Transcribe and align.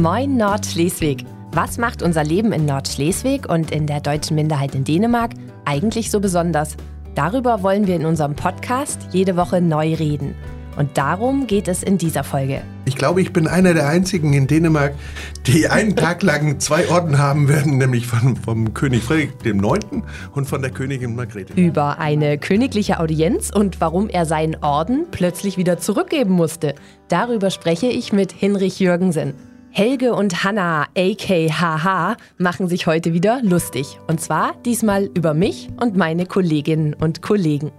Moin 0.00 0.38
Nordschleswig. 0.38 1.26
Was 1.52 1.76
macht 1.76 2.02
unser 2.02 2.24
Leben 2.24 2.52
in 2.52 2.64
Nordschleswig 2.64 3.46
und 3.46 3.70
in 3.70 3.86
der 3.86 4.00
deutschen 4.00 4.34
Minderheit 4.34 4.74
in 4.74 4.82
Dänemark 4.82 5.32
eigentlich 5.66 6.10
so 6.10 6.20
besonders? 6.20 6.78
Darüber 7.14 7.62
wollen 7.62 7.86
wir 7.86 7.96
in 7.96 8.06
unserem 8.06 8.34
Podcast 8.34 9.08
jede 9.12 9.36
Woche 9.36 9.60
neu 9.60 9.92
reden. 9.92 10.34
Und 10.78 10.96
darum 10.96 11.46
geht 11.46 11.68
es 11.68 11.82
in 11.82 11.98
dieser 11.98 12.24
Folge. 12.24 12.62
Ich 12.86 12.96
glaube, 12.96 13.20
ich 13.20 13.34
bin 13.34 13.46
einer 13.46 13.74
der 13.74 13.88
einzigen 13.90 14.32
in 14.32 14.46
Dänemark, 14.46 14.94
die 15.46 15.68
einen 15.68 15.94
Tag 15.94 16.22
lang 16.22 16.58
zwei 16.60 16.88
Orden 16.88 17.18
haben 17.18 17.48
werden, 17.48 17.76
nämlich 17.76 18.06
von, 18.06 18.36
vom 18.36 18.72
König 18.72 19.02
Friedrich 19.02 19.34
IX. 19.44 20.02
und 20.32 20.46
von 20.46 20.62
der 20.62 20.70
Königin 20.70 21.14
Margrethe. 21.14 21.52
Über 21.60 21.98
eine 21.98 22.38
königliche 22.38 23.00
Audienz 23.00 23.50
und 23.54 23.82
warum 23.82 24.08
er 24.08 24.24
seinen 24.24 24.56
Orden 24.62 25.04
plötzlich 25.10 25.58
wieder 25.58 25.78
zurückgeben 25.78 26.32
musste. 26.32 26.74
Darüber 27.08 27.50
spreche 27.50 27.88
ich 27.88 28.14
mit 28.14 28.32
Hinrich 28.32 28.80
Jürgensen. 28.80 29.34
Helge 29.80 30.12
und 30.12 30.44
Hanna, 30.44 30.88
AKHH, 30.94 32.18
machen 32.36 32.68
sich 32.68 32.86
heute 32.86 33.14
wieder 33.14 33.40
lustig. 33.42 33.98
Und 34.08 34.20
zwar 34.20 34.52
diesmal 34.66 35.08
über 35.14 35.32
mich 35.32 35.70
und 35.80 35.96
meine 35.96 36.26
Kolleginnen 36.26 36.92
und 36.92 37.22
Kollegen. 37.22 37.72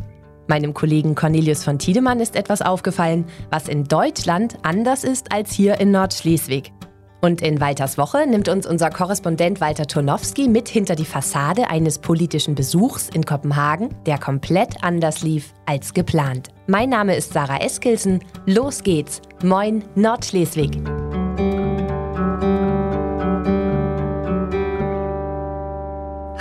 Meinem 0.48 0.74
Kollegen 0.74 1.14
Cornelius 1.14 1.64
von 1.64 1.78
Tiedemann 1.78 2.20
ist 2.20 2.36
etwas 2.36 2.64
aufgefallen, 2.64 3.26
was 3.52 3.68
in 3.68 3.84
Deutschland 3.84 4.58
anders 4.64 5.04
ist 5.04 5.32
als 5.32 5.52
hier 5.52 5.80
in 5.80 5.92
Nordschleswig. 5.92 6.74
Und 7.22 7.44
in 7.44 7.62
Walters 7.62 8.00
Woche 8.00 8.26
nimmt 8.26 8.50
uns 8.50 8.66
unser 8.66 8.90
Korrespondent 8.90 9.62
Walter 9.62 9.86
Turnowski 9.86 10.48
mit 10.48 10.70
hinter 10.70 10.96
die 10.96 11.06
Fassade 11.06 11.70
eines 11.70 12.00
politischen 12.00 12.56
Besuchs 12.56 13.10
in 13.10 13.24
Kopenhagen, 13.28 13.90
der 14.08 14.18
komplett 14.18 14.84
anders 14.84 15.22
lief 15.22 15.54
als 15.68 15.94
geplant. 15.94 16.48
Mein 16.66 16.90
Name 16.90 17.16
ist 17.16 17.32
Sarah 17.32 17.62
Eskilsen. 17.62 18.22
Los 18.48 18.82
geht's. 18.82 19.22
Moin 19.44 19.84
Nordschleswig. 19.94 20.82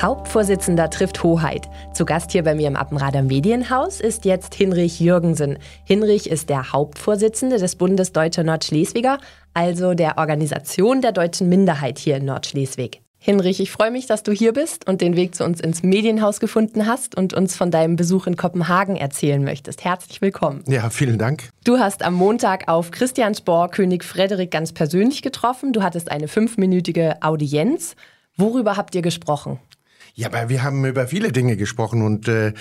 Hauptvorsitzender 0.01 0.89
trifft 0.89 1.23
Hoheit. 1.23 1.69
Zu 1.93 2.07
Gast 2.07 2.33
hier 2.33 2.43
bei 2.43 2.55
mir 2.55 2.69
im 2.69 2.77
Appenrader 2.77 3.23
Medienhaus 3.23 4.01
ist 4.01 4.25
jetzt 4.25 4.55
Hinrich 4.55 4.99
Jürgensen. 4.99 5.59
Hinrich 5.85 6.31
ist 6.31 6.49
der 6.49 6.73
Hauptvorsitzende 6.73 7.59
des 7.59 7.77
Bundes 7.77 8.13
Deutscher 8.13 8.43
Nordschleswiger, 8.43 9.19
also 9.53 9.93
der 9.93 10.17
Organisation 10.17 11.03
der 11.03 11.13
deutschen 11.13 11.51
Minderheit 11.51 11.99
hier 11.99 12.17
in 12.17 12.25
Nordschleswig. 12.25 13.03
Hinrich, 13.19 13.61
ich 13.61 13.71
freue 13.71 13.91
mich, 13.91 14.07
dass 14.07 14.23
du 14.23 14.33
hier 14.33 14.55
bist 14.55 14.89
und 14.89 15.03
den 15.03 15.17
Weg 15.17 15.35
zu 15.35 15.45
uns 15.45 15.61
ins 15.61 15.83
Medienhaus 15.83 16.41
gefunden 16.41 16.87
hast 16.87 17.15
und 17.15 17.35
uns 17.35 17.55
von 17.55 17.71
deinem 17.71 17.97
Besuch 17.97 18.27
in 18.27 18.37
Kopenhagen 18.37 18.97
erzählen 18.97 19.45
möchtest. 19.45 19.85
Herzlich 19.85 20.23
willkommen. 20.23 20.65
Ja, 20.67 20.89
vielen 20.89 21.19
Dank. 21.19 21.51
Du 21.65 21.79
hast 21.79 22.03
am 22.03 22.15
Montag 22.15 22.69
auf 22.69 22.91
Christiansborg 22.91 23.73
König 23.73 24.05
Frederik 24.05 24.51
ganz 24.51 24.73
persönlich 24.73 25.21
getroffen. 25.21 25.75
Du 25.75 25.83
hattest 25.83 26.11
eine 26.11 26.29
fünfminütige 26.29 27.17
Audienz. 27.21 27.97
Worüber 28.39 28.79
habt 28.79 28.95
ihr 28.95 29.03
gesprochen? 29.03 29.59
Ja, 30.15 30.29
aber 30.29 30.49
wir 30.49 30.63
haben 30.63 30.85
über 30.85 31.07
viele 31.07 31.33
Dinge 31.33 31.57
gesprochen 31.57 32.03
und 32.03 32.29
äh, 32.29 32.53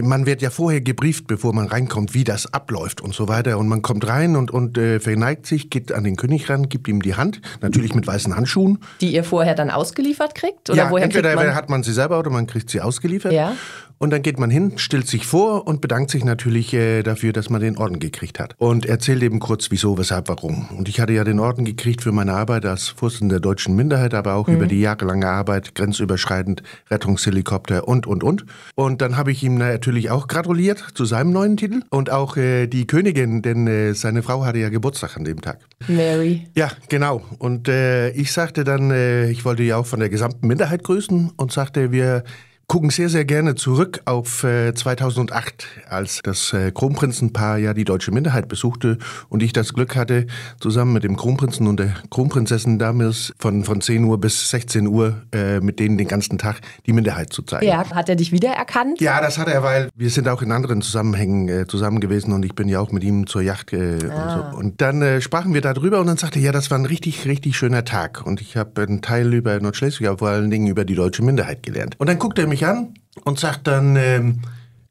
man 0.00 0.24
wird 0.24 0.40
ja 0.40 0.48
vorher 0.48 0.80
gebrieft, 0.80 1.26
bevor 1.26 1.52
man 1.52 1.66
reinkommt, 1.66 2.14
wie 2.14 2.24
das 2.24 2.52
abläuft 2.52 3.02
und 3.02 3.14
so 3.14 3.28
weiter. 3.28 3.58
Und 3.58 3.68
man 3.68 3.82
kommt 3.82 4.06
rein 4.06 4.36
und, 4.36 4.50
und 4.50 4.78
äh, 4.78 5.00
verneigt 5.00 5.44
sich, 5.44 5.68
geht 5.68 5.92
an 5.92 6.04
den 6.04 6.16
König 6.16 6.48
ran, 6.48 6.70
gibt 6.70 6.88
ihm 6.88 7.02
die 7.02 7.14
Hand, 7.14 7.42
natürlich 7.60 7.94
mit 7.94 8.06
weißen 8.06 8.34
Handschuhen. 8.34 8.78
Die 9.02 9.12
ihr 9.12 9.24
vorher 9.24 9.54
dann 9.54 9.70
ausgeliefert 9.70 10.34
kriegt? 10.34 10.70
Oder 10.70 10.84
ja, 10.84 10.90
woher 10.90 11.04
entweder 11.04 11.34
man? 11.34 11.54
hat 11.54 11.68
man 11.68 11.82
sie 11.82 11.92
selber 11.92 12.18
oder 12.18 12.30
man 12.30 12.46
kriegt 12.46 12.70
sie 12.70 12.80
ausgeliefert. 12.80 13.32
Ja. 13.32 13.54
Und 14.02 14.10
dann 14.10 14.22
geht 14.22 14.40
man 14.40 14.50
hin, 14.50 14.72
stellt 14.78 15.06
sich 15.06 15.28
vor 15.28 15.64
und 15.68 15.80
bedankt 15.80 16.10
sich 16.10 16.24
natürlich 16.24 16.74
äh, 16.74 17.04
dafür, 17.04 17.32
dass 17.32 17.50
man 17.50 17.60
den 17.60 17.78
Orden 17.78 18.00
gekriegt 18.00 18.40
hat. 18.40 18.56
Und 18.58 18.84
erzählt 18.84 19.22
eben 19.22 19.38
kurz, 19.38 19.70
wieso, 19.70 19.96
weshalb, 19.96 20.28
warum. 20.28 20.66
Und 20.76 20.88
ich 20.88 20.98
hatte 20.98 21.12
ja 21.12 21.22
den 21.22 21.38
Orden 21.38 21.64
gekriegt 21.64 22.02
für 22.02 22.10
meine 22.10 22.32
Arbeit 22.32 22.66
als 22.66 22.88
Vorsitzender 22.88 23.34
der 23.34 23.40
deutschen 23.42 23.76
Minderheit, 23.76 24.12
aber 24.14 24.34
auch 24.34 24.48
mhm. 24.48 24.54
über 24.54 24.66
die 24.66 24.80
jahrelange 24.80 25.28
Arbeit, 25.28 25.76
grenzüberschreitend, 25.76 26.64
Rettungshelikopter 26.90 27.86
und, 27.86 28.08
und, 28.08 28.24
und. 28.24 28.44
Und 28.74 29.02
dann 29.02 29.16
habe 29.16 29.30
ich 29.30 29.44
ihm 29.44 29.54
natürlich 29.54 30.10
auch 30.10 30.26
gratuliert 30.26 30.84
zu 30.94 31.04
seinem 31.04 31.30
neuen 31.30 31.56
Titel 31.56 31.82
und 31.90 32.10
auch 32.10 32.36
äh, 32.36 32.66
die 32.66 32.88
Königin, 32.88 33.40
denn 33.40 33.68
äh, 33.68 33.94
seine 33.94 34.24
Frau 34.24 34.44
hatte 34.44 34.58
ja 34.58 34.68
Geburtstag 34.68 35.16
an 35.16 35.22
dem 35.22 35.40
Tag. 35.42 35.60
Mary. 35.86 36.48
Ja, 36.56 36.72
genau. 36.88 37.22
Und 37.38 37.68
äh, 37.68 38.10
ich 38.10 38.32
sagte 38.32 38.64
dann, 38.64 38.90
äh, 38.90 39.30
ich 39.30 39.44
wollte 39.44 39.62
ja 39.62 39.76
auch 39.76 39.86
von 39.86 40.00
der 40.00 40.08
gesamten 40.08 40.48
Minderheit 40.48 40.82
grüßen 40.82 41.30
und 41.36 41.52
sagte, 41.52 41.92
wir 41.92 42.24
gucken 42.72 42.88
sehr, 42.88 43.10
sehr 43.10 43.26
gerne 43.26 43.54
zurück 43.54 44.00
auf 44.06 44.44
äh, 44.44 44.72
2008, 44.72 45.66
als 45.90 46.20
das 46.22 46.54
äh, 46.54 46.72
Kronprinzenpaar 46.72 47.58
ja 47.58 47.74
die 47.74 47.84
deutsche 47.84 48.12
Minderheit 48.12 48.48
besuchte 48.48 48.96
und 49.28 49.42
ich 49.42 49.52
das 49.52 49.74
Glück 49.74 49.94
hatte, 49.94 50.26
zusammen 50.58 50.94
mit 50.94 51.04
dem 51.04 51.18
Kronprinzen 51.18 51.66
und 51.66 51.78
der 51.78 51.92
Kronprinzessin 52.08 52.78
damals 52.78 53.34
von, 53.38 53.64
von 53.64 53.82
10 53.82 54.04
Uhr 54.04 54.18
bis 54.18 54.48
16 54.48 54.86
Uhr 54.86 55.20
äh, 55.34 55.60
mit 55.60 55.80
denen 55.80 55.98
den 55.98 56.08
ganzen 56.08 56.38
Tag 56.38 56.62
die 56.86 56.94
Minderheit 56.94 57.30
zu 57.30 57.42
zeigen. 57.42 57.66
Ja, 57.66 57.90
hat 57.90 58.08
er 58.08 58.16
dich 58.16 58.32
wiedererkannt? 58.32 59.02
Ja, 59.02 59.20
das 59.20 59.36
hat 59.36 59.48
er, 59.48 59.62
weil 59.62 59.90
wir 59.94 60.08
sind 60.08 60.26
auch 60.26 60.40
in 60.40 60.50
anderen 60.50 60.80
Zusammenhängen 60.80 61.50
äh, 61.50 61.66
zusammen 61.66 62.00
gewesen 62.00 62.32
und 62.32 62.42
ich 62.42 62.54
bin 62.54 62.70
ja 62.70 62.80
auch 62.80 62.90
mit 62.90 63.04
ihm 63.04 63.26
zur 63.26 63.42
Yacht 63.42 63.74
äh, 63.74 63.98
ah. 64.10 64.14
und 64.14 64.30
so. 64.30 64.58
Und 64.58 64.80
dann 64.80 65.02
äh, 65.02 65.20
sprachen 65.20 65.52
wir 65.52 65.60
darüber 65.60 66.00
und 66.00 66.06
dann 66.06 66.16
sagte 66.16 66.38
er, 66.38 66.46
ja, 66.46 66.52
das 66.52 66.70
war 66.70 66.78
ein 66.78 66.86
richtig, 66.86 67.26
richtig 67.26 67.54
schöner 67.54 67.84
Tag 67.84 68.24
und 68.24 68.40
ich 68.40 68.56
habe 68.56 68.80
einen 68.80 69.02
Teil 69.02 69.34
über 69.34 69.60
Nordschleswig, 69.60 70.08
aber 70.08 70.16
vor 70.16 70.28
allen 70.30 70.50
Dingen 70.50 70.68
über 70.68 70.86
die 70.86 70.94
deutsche 70.94 71.22
Minderheit 71.22 71.62
gelernt. 71.62 71.96
Und 71.98 72.08
dann 72.08 72.18
guckte 72.18 72.40
er 72.40 72.48
mich 72.48 72.61
mich 72.62 72.68
an 72.68 72.94
und 73.24 73.38
sagt 73.38 73.66
dann, 73.66 73.96
ähm, 73.96 74.42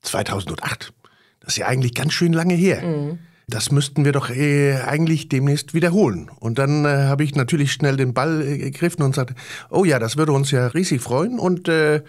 2008, 0.02 0.94
das 1.40 1.54
ist 1.54 1.58
ja 1.58 1.68
eigentlich 1.68 1.94
ganz 1.94 2.14
schön 2.14 2.34
lange 2.34 2.54
her. 2.54 2.82
Mhm. 2.82 3.20
Das 3.48 3.72
müssten 3.72 4.06
wir 4.06 4.12
doch 4.12 4.30
äh, 4.30 4.76
eigentlich 4.82 5.28
demnächst 5.28 5.74
wiederholen. 5.74 6.30
Und 6.40 6.58
dann 6.58 6.86
äh, 6.86 7.06
habe 7.06 7.24
ich 7.24 7.36
natürlich 7.36 7.74
schnell 7.74 7.98
den 7.98 8.14
Ball 8.14 8.42
äh, 8.42 8.58
gegriffen 8.58 9.04
und 9.04 9.16
sagte, 9.16 9.36
oh 9.70 9.84
ja, 9.84 10.00
das 10.00 10.16
würde 10.16 10.32
uns 10.32 10.52
ja 10.52 10.68
riesig 10.68 11.02
freuen. 11.02 11.38
Und, 11.38 11.68
äh, 11.68 12.02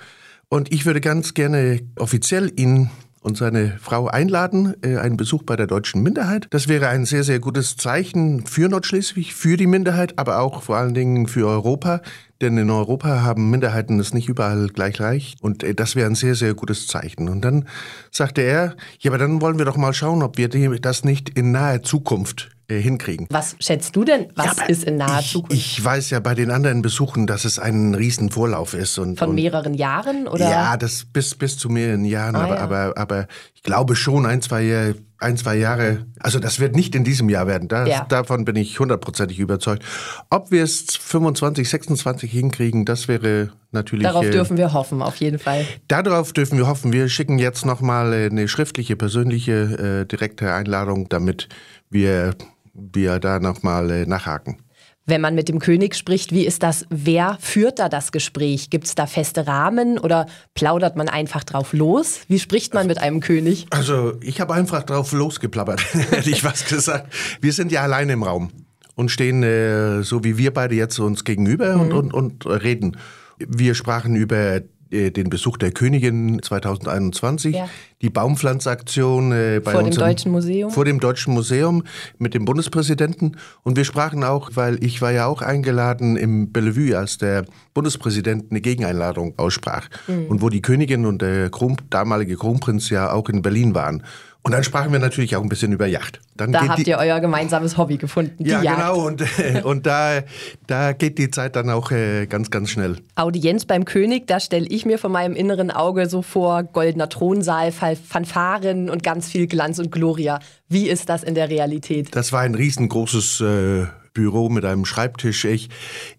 und 0.48 0.72
ich 0.72 0.86
würde 0.86 1.00
ganz 1.00 1.34
gerne 1.34 1.80
offiziell 1.98 2.52
Ihnen 2.56 2.90
und 3.22 3.36
seine 3.36 3.78
Frau 3.80 4.08
einladen, 4.08 4.74
äh, 4.82 4.98
einen 4.98 5.16
Besuch 5.16 5.42
bei 5.42 5.56
der 5.56 5.66
deutschen 5.66 6.02
Minderheit. 6.02 6.46
Das 6.50 6.68
wäre 6.68 6.88
ein 6.88 7.06
sehr, 7.06 7.24
sehr 7.24 7.40
gutes 7.40 7.76
Zeichen 7.76 8.46
für 8.46 8.68
Nordschleswig, 8.68 9.34
für 9.34 9.56
die 9.56 9.66
Minderheit, 9.66 10.18
aber 10.18 10.40
auch 10.40 10.62
vor 10.62 10.76
allen 10.76 10.94
Dingen 10.94 11.26
für 11.26 11.46
Europa. 11.46 12.02
Denn 12.42 12.58
in 12.58 12.70
Europa 12.70 13.22
haben 13.22 13.50
Minderheiten 13.50 14.00
es 14.00 14.12
nicht 14.12 14.28
überall 14.28 14.66
gleich 14.66 14.98
leicht. 14.98 15.40
Und 15.40 15.62
äh, 15.62 15.74
das 15.74 15.94
wäre 15.94 16.10
ein 16.10 16.16
sehr, 16.16 16.34
sehr 16.34 16.54
gutes 16.54 16.88
Zeichen. 16.88 17.28
Und 17.28 17.42
dann 17.42 17.66
sagte 18.10 18.42
er, 18.42 18.74
ja, 18.98 19.10
aber 19.10 19.18
dann 19.18 19.40
wollen 19.40 19.58
wir 19.58 19.64
doch 19.64 19.76
mal 19.76 19.94
schauen, 19.94 20.22
ob 20.22 20.36
wir 20.36 20.48
das 20.80 21.04
nicht 21.04 21.30
in 21.30 21.52
naher 21.52 21.82
Zukunft 21.84 22.50
äh, 22.66 22.80
hinkriegen. 22.80 23.26
Was 23.30 23.54
schätzt 23.60 23.94
du 23.94 24.04
denn, 24.04 24.26
was 24.34 24.56
ja, 24.56 24.64
ist 24.64 24.84
in 24.84 24.96
naher 24.96 25.20
ich, 25.20 25.32
Zukunft? 25.32 25.56
Ich 25.56 25.84
weiß 25.84 26.10
ja 26.10 26.20
bei 26.20 26.34
den 26.34 26.50
anderen 26.50 26.82
Besuchen, 26.82 27.28
dass 27.28 27.44
es 27.44 27.60
ein 27.60 27.94
Riesenvorlauf 27.94 28.74
ist. 28.74 28.98
Und, 28.98 29.20
Von 29.20 29.30
und, 29.30 29.34
mehreren 29.36 29.74
Jahren? 29.74 30.26
Oder? 30.26 30.50
Ja, 30.50 30.76
das 30.76 31.04
bis, 31.04 31.36
bis 31.36 31.56
zu 31.56 31.68
mehreren 31.68 32.04
Jahren. 32.04 32.34
Ah, 32.34 32.42
aber, 32.42 32.54
ja. 32.56 32.60
aber, 32.62 32.92
aber 32.96 33.26
ich 33.54 33.62
glaube 33.62 33.94
schon 33.94 34.26
ein, 34.26 34.42
zwei 34.42 34.62
Jahre 34.62 34.96
ein, 35.22 35.36
zwei 35.36 35.56
Jahre, 35.56 36.06
also 36.20 36.38
das 36.38 36.60
wird 36.60 36.76
nicht 36.76 36.94
in 36.94 37.04
diesem 37.04 37.28
Jahr 37.28 37.46
werden, 37.46 37.68
das, 37.68 37.88
Ja. 37.88 38.04
davon 38.08 38.44
bin 38.44 38.56
ich 38.56 38.78
hundertprozentig 38.78 39.38
überzeugt. 39.38 39.84
Ob 40.30 40.50
wir 40.50 40.62
es 40.62 40.96
25, 40.96 41.68
26 41.68 42.30
hinkriegen, 42.30 42.84
das 42.84 43.08
wäre 43.08 43.50
natürlich... 43.70 44.04
Darauf 44.04 44.24
äh, 44.24 44.30
dürfen 44.30 44.56
wir 44.56 44.72
hoffen, 44.72 45.02
auf 45.02 45.16
jeden 45.16 45.38
Fall. 45.38 45.66
Darauf 45.88 46.32
dürfen 46.32 46.58
wir 46.58 46.66
hoffen. 46.66 46.92
Wir 46.92 47.08
schicken 47.08 47.38
jetzt 47.38 47.64
nochmal 47.64 48.12
eine 48.12 48.48
schriftliche, 48.48 48.96
persönliche, 48.96 50.02
äh, 50.02 50.06
direkte 50.06 50.52
Einladung, 50.52 51.08
damit 51.08 51.48
wir, 51.90 52.34
wir 52.74 53.18
da 53.18 53.38
nochmal 53.38 53.90
äh, 53.90 54.06
nachhaken. 54.06 54.58
Wenn 55.04 55.20
man 55.20 55.34
mit 55.34 55.48
dem 55.48 55.58
König 55.58 55.96
spricht, 55.96 56.30
wie 56.30 56.46
ist 56.46 56.62
das? 56.62 56.86
Wer 56.88 57.36
führt 57.40 57.80
da 57.80 57.88
das 57.88 58.12
Gespräch? 58.12 58.70
Gibt 58.70 58.86
es 58.86 58.94
da 58.94 59.06
feste 59.06 59.48
Rahmen 59.48 59.98
oder 59.98 60.26
plaudert 60.54 60.96
man 60.96 61.08
einfach 61.08 61.42
drauf 61.42 61.72
los? 61.72 62.20
Wie 62.28 62.38
spricht 62.38 62.72
man 62.72 62.86
mit 62.86 62.98
einem 62.98 63.20
König? 63.20 63.66
Also 63.70 64.14
ich 64.20 64.40
habe 64.40 64.54
einfach 64.54 64.84
drauf 64.84 65.12
losgeplappert, 65.12 65.82
hätte 66.10 66.30
ich 66.30 66.44
was 66.44 66.66
gesagt. 66.66 67.12
Wir 67.40 67.52
sind 67.52 67.72
ja 67.72 67.82
alleine 67.82 68.12
im 68.12 68.22
Raum 68.22 68.50
und 68.94 69.10
stehen 69.10 69.42
äh, 69.42 70.02
so 70.02 70.22
wie 70.22 70.38
wir 70.38 70.52
beide 70.52 70.76
jetzt 70.76 70.98
uns 71.00 71.24
gegenüber 71.24 71.74
und, 71.76 71.92
und, 71.92 72.14
und 72.14 72.46
reden. 72.46 72.96
Wir 73.38 73.74
sprachen 73.74 74.14
über 74.14 74.60
den 74.92 75.30
Besuch 75.30 75.56
der 75.56 75.72
Königin 75.72 76.40
2021, 76.42 77.56
Ja. 77.56 77.68
die 78.02 78.10
Baumpflanzaktion 78.10 79.32
äh, 79.32 79.60
bei 79.64 79.72
Vor 79.72 79.82
dem 79.82 79.92
Deutschen 79.92 80.32
Museum? 80.32 80.70
Vor 80.70 80.84
dem 80.84 81.00
Deutschen 81.00 81.34
Museum 81.34 81.84
mit 82.18 82.34
dem 82.34 82.44
Bundespräsidenten. 82.44 83.36
Und 83.62 83.76
wir 83.76 83.84
sprachen 83.84 84.22
auch, 84.24 84.50
weil 84.54 84.82
ich 84.84 85.00
war 85.00 85.10
ja 85.10 85.26
auch 85.26 85.42
eingeladen 85.42 86.16
im 86.16 86.52
Bellevue, 86.52 86.96
als 86.96 87.18
der 87.18 87.44
Bundespräsident 87.74 88.50
eine 88.50 88.60
Gegeneinladung 88.60 89.34
aussprach. 89.38 89.88
Mhm. 90.06 90.26
Und 90.26 90.42
wo 90.42 90.48
die 90.48 90.62
Königin 90.62 91.06
und 91.06 91.22
der 91.22 91.50
Kron 91.50 91.76
damalige 91.90 92.36
Kronprinz 92.36 92.90
ja 92.90 93.12
auch 93.12 93.28
in 93.28 93.42
Berlin 93.42 93.74
waren. 93.74 94.02
Und 94.44 94.50
dann 94.50 94.64
sprachen 94.64 94.90
wir 94.92 94.98
natürlich 94.98 95.36
auch 95.36 95.42
ein 95.42 95.48
bisschen 95.48 95.70
über 95.70 95.86
Yacht. 95.86 96.20
Dann 96.36 96.50
Da 96.50 96.66
habt 96.66 96.80
die, 96.80 96.90
ihr 96.90 96.98
euer 96.98 97.20
gemeinsames 97.20 97.78
Hobby 97.78 97.96
gefunden, 97.96 98.42
die 98.42 98.50
ja, 98.50 98.60
Jagd. 98.60 98.76
genau. 98.78 99.06
Und, 99.06 99.20
äh, 99.38 99.62
und 99.62 99.86
da, 99.86 100.22
da 100.66 100.92
geht 100.94 101.18
die 101.18 101.30
Zeit 101.30 101.54
dann 101.54 101.70
auch 101.70 101.92
äh, 101.92 102.26
ganz, 102.26 102.50
ganz 102.50 102.70
schnell. 102.70 102.96
Audienz 103.14 103.66
beim 103.66 103.84
König, 103.84 104.26
da 104.26 104.40
stelle 104.40 104.66
ich 104.66 104.84
mir 104.84 104.98
von 104.98 105.12
meinem 105.12 105.36
inneren 105.36 105.70
Auge 105.70 106.08
so 106.08 106.22
vor, 106.22 106.64
goldener 106.64 107.08
Thronsaal, 107.08 107.70
Fa- 107.70 107.94
Fanfaren 107.94 108.90
und 108.90 109.04
ganz 109.04 109.28
viel 109.28 109.46
Glanz 109.46 109.78
und 109.78 109.92
Gloria. 109.92 110.40
Wie 110.68 110.88
ist 110.88 111.08
das 111.08 111.22
in 111.22 111.36
der 111.36 111.48
Realität? 111.48 112.08
Das 112.16 112.32
war 112.32 112.40
ein 112.40 112.56
riesengroßes 112.56 113.40
äh, 113.42 113.86
Büro 114.14 114.48
mit 114.48 114.64
einem 114.64 114.84
Schreibtisch. 114.84 115.44
Ich, 115.44 115.70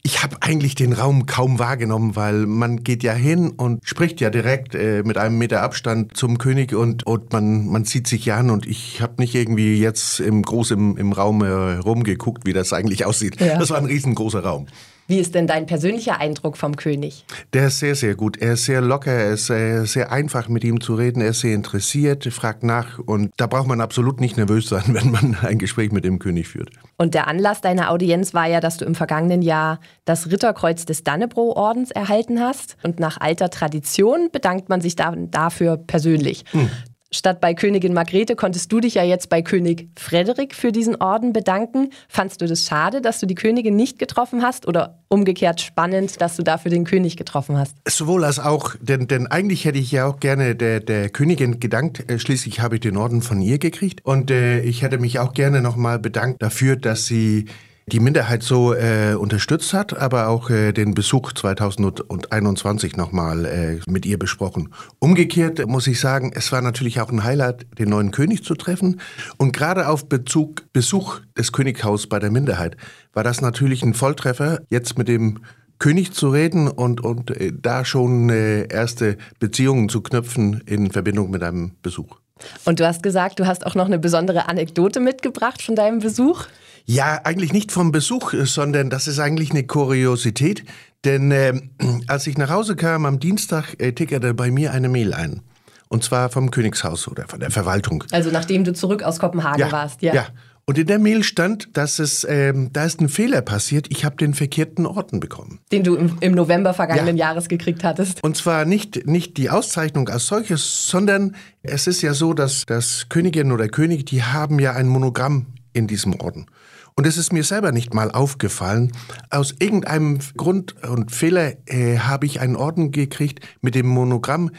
ich 0.01 0.23
habe 0.23 0.37
eigentlich 0.41 0.75
den 0.75 0.93
Raum 0.93 1.25
kaum 1.25 1.59
wahrgenommen, 1.59 2.15
weil 2.15 2.45
man 2.45 2.83
geht 2.83 3.03
ja 3.03 3.13
hin 3.13 3.51
und 3.51 3.87
spricht 3.87 4.21
ja 4.21 4.29
direkt 4.29 4.75
äh, 4.75 5.03
mit 5.03 5.17
einem 5.17 5.37
Meter 5.37 5.61
Abstand 5.61 6.15
zum 6.17 6.37
König 6.37 6.73
und, 6.73 7.05
und 7.05 7.31
man, 7.33 7.67
man 7.67 7.85
sieht 7.85 8.07
sich 8.07 8.25
ja 8.25 8.37
an 8.37 8.49
und 8.49 8.65
ich 8.65 9.01
habe 9.01 9.13
nicht 9.17 9.35
irgendwie 9.35 9.79
jetzt 9.79 10.19
im 10.19 10.41
groß 10.41 10.71
im, 10.71 10.97
im 10.97 11.11
Raum 11.11 11.41
äh, 11.43 11.47
rumgeguckt, 11.49 12.45
wie 12.45 12.53
das 12.53 12.73
eigentlich 12.73 13.05
aussieht. 13.05 13.39
Ja. 13.39 13.57
Das 13.57 13.69
war 13.69 13.77
ein 13.77 13.85
riesengroßer 13.85 14.43
Raum. 14.43 14.67
Wie 15.07 15.19
ist 15.19 15.35
denn 15.35 15.47
dein 15.47 15.65
persönlicher 15.65 16.19
Eindruck 16.19 16.57
vom 16.57 16.75
König? 16.75 17.25
Der 17.51 17.67
ist 17.67 17.79
sehr, 17.79 17.95
sehr 17.95 18.15
gut. 18.15 18.37
Er 18.37 18.53
ist 18.53 18.65
sehr 18.65 18.81
locker, 18.81 19.11
er 19.11 19.33
ist 19.33 19.47
sehr 19.47 20.11
einfach 20.11 20.47
mit 20.47 20.63
ihm 20.63 20.79
zu 20.79 20.95
reden, 20.95 21.21
er 21.21 21.29
ist 21.29 21.41
sehr 21.41 21.53
interessiert, 21.53 22.25
fragt 22.31 22.63
nach 22.63 22.99
und 22.99 23.31
da 23.37 23.47
braucht 23.47 23.67
man 23.67 23.81
absolut 23.81 24.21
nicht 24.21 24.37
nervös 24.37 24.69
sein, 24.69 24.83
wenn 24.87 25.11
man 25.11 25.37
ein 25.41 25.57
Gespräch 25.57 25.91
mit 25.91 26.05
dem 26.05 26.19
König 26.19 26.47
führt. 26.47 26.69
Und 26.97 27.13
der 27.13 27.27
Anlass 27.27 27.61
deiner 27.61 27.91
Audienz 27.91 28.33
war 28.33 28.47
ja, 28.47 28.59
dass 28.59 28.77
du 28.77 28.85
im 28.85 28.95
vergangenen 28.95 29.41
Jahr 29.41 29.79
das 30.05 30.31
Ritterkreuz 30.31 30.85
des 30.85 31.03
Dannebrog-Ordens 31.03 31.91
erhalten 31.91 32.39
hast. 32.39 32.77
Und 32.83 32.99
nach 32.99 33.19
alter 33.19 33.49
Tradition 33.49 34.29
bedankt 34.31 34.69
man 34.69 34.81
sich 34.81 34.95
da, 34.95 35.13
dafür 35.15 35.77
persönlich. 35.77 36.45
Hm. 36.51 36.69
Statt 37.15 37.39
bei 37.41 37.53
Königin 37.53 37.93
Margrethe 37.93 38.35
konntest 38.35 38.71
du 38.71 38.79
dich 38.79 38.95
ja 38.95 39.03
jetzt 39.03 39.29
bei 39.29 39.41
König 39.41 39.89
Frederik 39.97 40.55
für 40.55 40.71
diesen 40.71 40.95
Orden 40.95 41.31
bedanken. 41.31 41.91
Fandst 42.09 42.41
du 42.41 42.47
das 42.47 42.65
schade, 42.65 43.01
dass 43.01 43.19
du 43.19 43.27
die 43.27 43.35
Königin 43.35 43.75
nicht 43.75 43.99
getroffen 43.99 44.41
hast 44.41 44.67
oder 44.67 44.99
umgekehrt 45.09 45.61
spannend, 45.61 46.19
dass 46.21 46.35
du 46.35 46.43
dafür 46.43 46.71
den 46.71 46.85
König 46.85 47.15
getroffen 47.15 47.57
hast? 47.57 47.77
Sowohl 47.87 48.23
als 48.23 48.39
auch, 48.39 48.75
denn, 48.81 49.07
denn 49.07 49.27
eigentlich 49.27 49.65
hätte 49.65 49.77
ich 49.77 49.91
ja 49.91 50.07
auch 50.07 50.19
gerne 50.19 50.55
der, 50.55 50.79
der 50.79 51.09
Königin 51.09 51.59
gedankt. 51.59 52.09
Äh, 52.09 52.17
schließlich 52.17 52.61
habe 52.61 52.75
ich 52.75 52.81
den 52.81 52.97
Orden 52.97 53.21
von 53.21 53.41
ihr 53.41 53.59
gekriegt 53.59 54.03
und 54.03 54.31
äh, 54.31 54.61
ich 54.61 54.81
hätte 54.81 54.97
mich 54.97 55.19
auch 55.19 55.33
gerne 55.33 55.61
nochmal 55.61 55.99
bedankt 55.99 56.41
dafür, 56.41 56.75
dass 56.75 57.05
sie 57.05 57.45
die 57.87 57.99
Minderheit 57.99 58.43
so 58.43 58.73
äh, 58.73 59.15
unterstützt 59.15 59.73
hat, 59.73 59.97
aber 59.97 60.27
auch 60.29 60.49
äh, 60.49 60.71
den 60.71 60.93
Besuch 60.93 61.33
2021 61.33 62.95
nochmal 62.95 63.45
äh, 63.45 63.79
mit 63.89 64.05
ihr 64.05 64.17
besprochen. 64.17 64.69
Umgekehrt 64.99 65.65
muss 65.67 65.87
ich 65.87 65.99
sagen, 65.99 66.31
es 66.33 66.51
war 66.51 66.61
natürlich 66.61 67.01
auch 67.01 67.11
ein 67.11 67.23
Highlight, 67.23 67.65
den 67.77 67.89
neuen 67.89 68.11
König 68.11 68.43
zu 68.43 68.55
treffen. 68.55 69.01
Und 69.37 69.53
gerade 69.53 69.87
auf 69.87 70.07
Bezug, 70.07 70.63
Besuch 70.71 71.19
des 71.37 71.51
Könighaus 71.51 72.07
bei 72.07 72.19
der 72.19 72.31
Minderheit 72.31 72.77
war 73.13 73.23
das 73.23 73.41
natürlich 73.41 73.83
ein 73.83 73.93
Volltreffer, 73.93 74.61
jetzt 74.69 74.97
mit 74.97 75.07
dem 75.07 75.39
König 75.79 76.13
zu 76.13 76.29
reden 76.29 76.69
und, 76.69 77.01
und 77.01 77.31
äh, 77.31 77.51
da 77.53 77.83
schon 77.83 78.29
äh, 78.29 78.67
erste 78.67 79.17
Beziehungen 79.39 79.89
zu 79.89 80.01
knüpfen 80.01 80.61
in 80.65 80.91
Verbindung 80.91 81.29
mit 81.29 81.43
einem 81.43 81.73
Besuch. 81.81 82.19
Und 82.65 82.79
du 82.79 82.87
hast 82.87 83.03
gesagt, 83.03 83.39
du 83.39 83.45
hast 83.45 83.65
auch 83.65 83.75
noch 83.75 83.85
eine 83.85 83.99
besondere 83.99 84.47
Anekdote 84.47 84.99
mitgebracht 84.99 85.61
von 85.61 85.75
deinem 85.75 85.99
Besuch? 85.99 86.45
Ja, 86.85 87.21
eigentlich 87.23 87.53
nicht 87.53 87.71
vom 87.71 87.91
Besuch, 87.91 88.33
sondern 88.43 88.89
das 88.89 89.07
ist 89.07 89.19
eigentlich 89.19 89.51
eine 89.51 89.63
Kuriosität. 89.63 90.63
Denn 91.05 91.31
äh, 91.31 91.53
als 92.07 92.27
ich 92.27 92.37
nach 92.37 92.49
Hause 92.49 92.75
kam 92.75 93.05
am 93.05 93.19
Dienstag, 93.19 93.75
äh, 93.79 93.93
tickerte 93.93 94.33
bei 94.33 94.51
mir 94.51 94.71
eine 94.71 94.89
Mail 94.89 95.13
ein. 95.13 95.41
Und 95.89 96.03
zwar 96.03 96.29
vom 96.29 96.49
Königshaus 96.49 97.07
oder 97.07 97.27
von 97.27 97.39
der 97.39 97.51
Verwaltung. 97.51 98.03
Also 98.11 98.31
nachdem 98.31 98.63
du 98.63 98.73
zurück 98.73 99.03
aus 99.03 99.19
Kopenhagen 99.19 99.59
ja, 99.59 99.71
warst, 99.71 100.01
ja. 100.01 100.13
Ja. 100.13 100.27
Und 100.65 100.77
in 100.77 100.87
der 100.87 100.97
Mail 100.97 101.23
stand, 101.23 101.75
dass 101.75 101.99
es, 101.99 102.25
ähm, 102.27 102.69
da 102.71 102.85
ist 102.85 103.01
ein 103.01 103.09
Fehler 103.09 103.41
passiert. 103.41 103.87
Ich 103.89 104.05
habe 104.05 104.15
den 104.15 104.33
verkehrten 104.33 104.85
Orden 104.85 105.19
bekommen. 105.19 105.59
Den 105.73 105.83
du 105.83 105.95
im, 105.95 106.17
im 106.21 106.31
November 106.33 106.73
vergangenen 106.73 107.17
ja. 107.17 107.27
Jahres 107.27 107.49
gekriegt 107.49 107.83
hattest. 107.83 108.23
Und 108.23 108.37
zwar 108.37 108.63
nicht, 108.63 109.05
nicht 109.05 109.35
die 109.35 109.49
Auszeichnung 109.49 110.07
als 110.07 110.27
solches, 110.27 110.87
sondern 110.87 111.35
es 111.63 111.85
ist 111.85 112.01
ja 112.01 112.13
so, 112.13 112.33
dass 112.33 112.65
das 112.65 113.07
Königin 113.09 113.51
oder 113.51 113.67
König, 113.67 114.05
die 114.05 114.23
haben 114.23 114.57
ja 114.57 114.71
ein 114.71 114.87
Monogramm 114.87 115.47
in 115.73 115.87
diesem 115.87 116.19
Orden. 116.19 116.47
Und 116.95 117.07
es 117.07 117.17
ist 117.17 117.33
mir 117.33 117.43
selber 117.43 117.71
nicht 117.71 117.93
mal 117.93 118.11
aufgefallen. 118.11 118.91
Aus 119.29 119.55
irgendeinem 119.59 120.19
Grund 120.37 120.75
und 120.83 121.11
Fehler 121.11 121.53
äh, 121.65 121.97
habe 121.97 122.25
ich 122.25 122.39
einen 122.39 122.55
Orden 122.55 122.91
gekriegt 122.91 123.39
mit 123.61 123.75
dem 123.75 123.87
Monogramm 123.87 124.51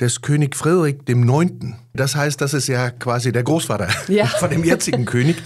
des 0.00 0.22
König 0.22 0.56
Friedrich 0.56 1.04
dem 1.04 1.20
Neunten. 1.20 1.76
Das 1.92 2.16
heißt, 2.16 2.40
das 2.40 2.54
ist 2.54 2.66
ja 2.66 2.90
quasi 2.90 3.30
der 3.30 3.42
Großvater 3.42 3.88
ja. 4.08 4.26
von 4.40 4.50
dem 4.50 4.64
jetzigen 4.64 5.04
König. 5.04 5.36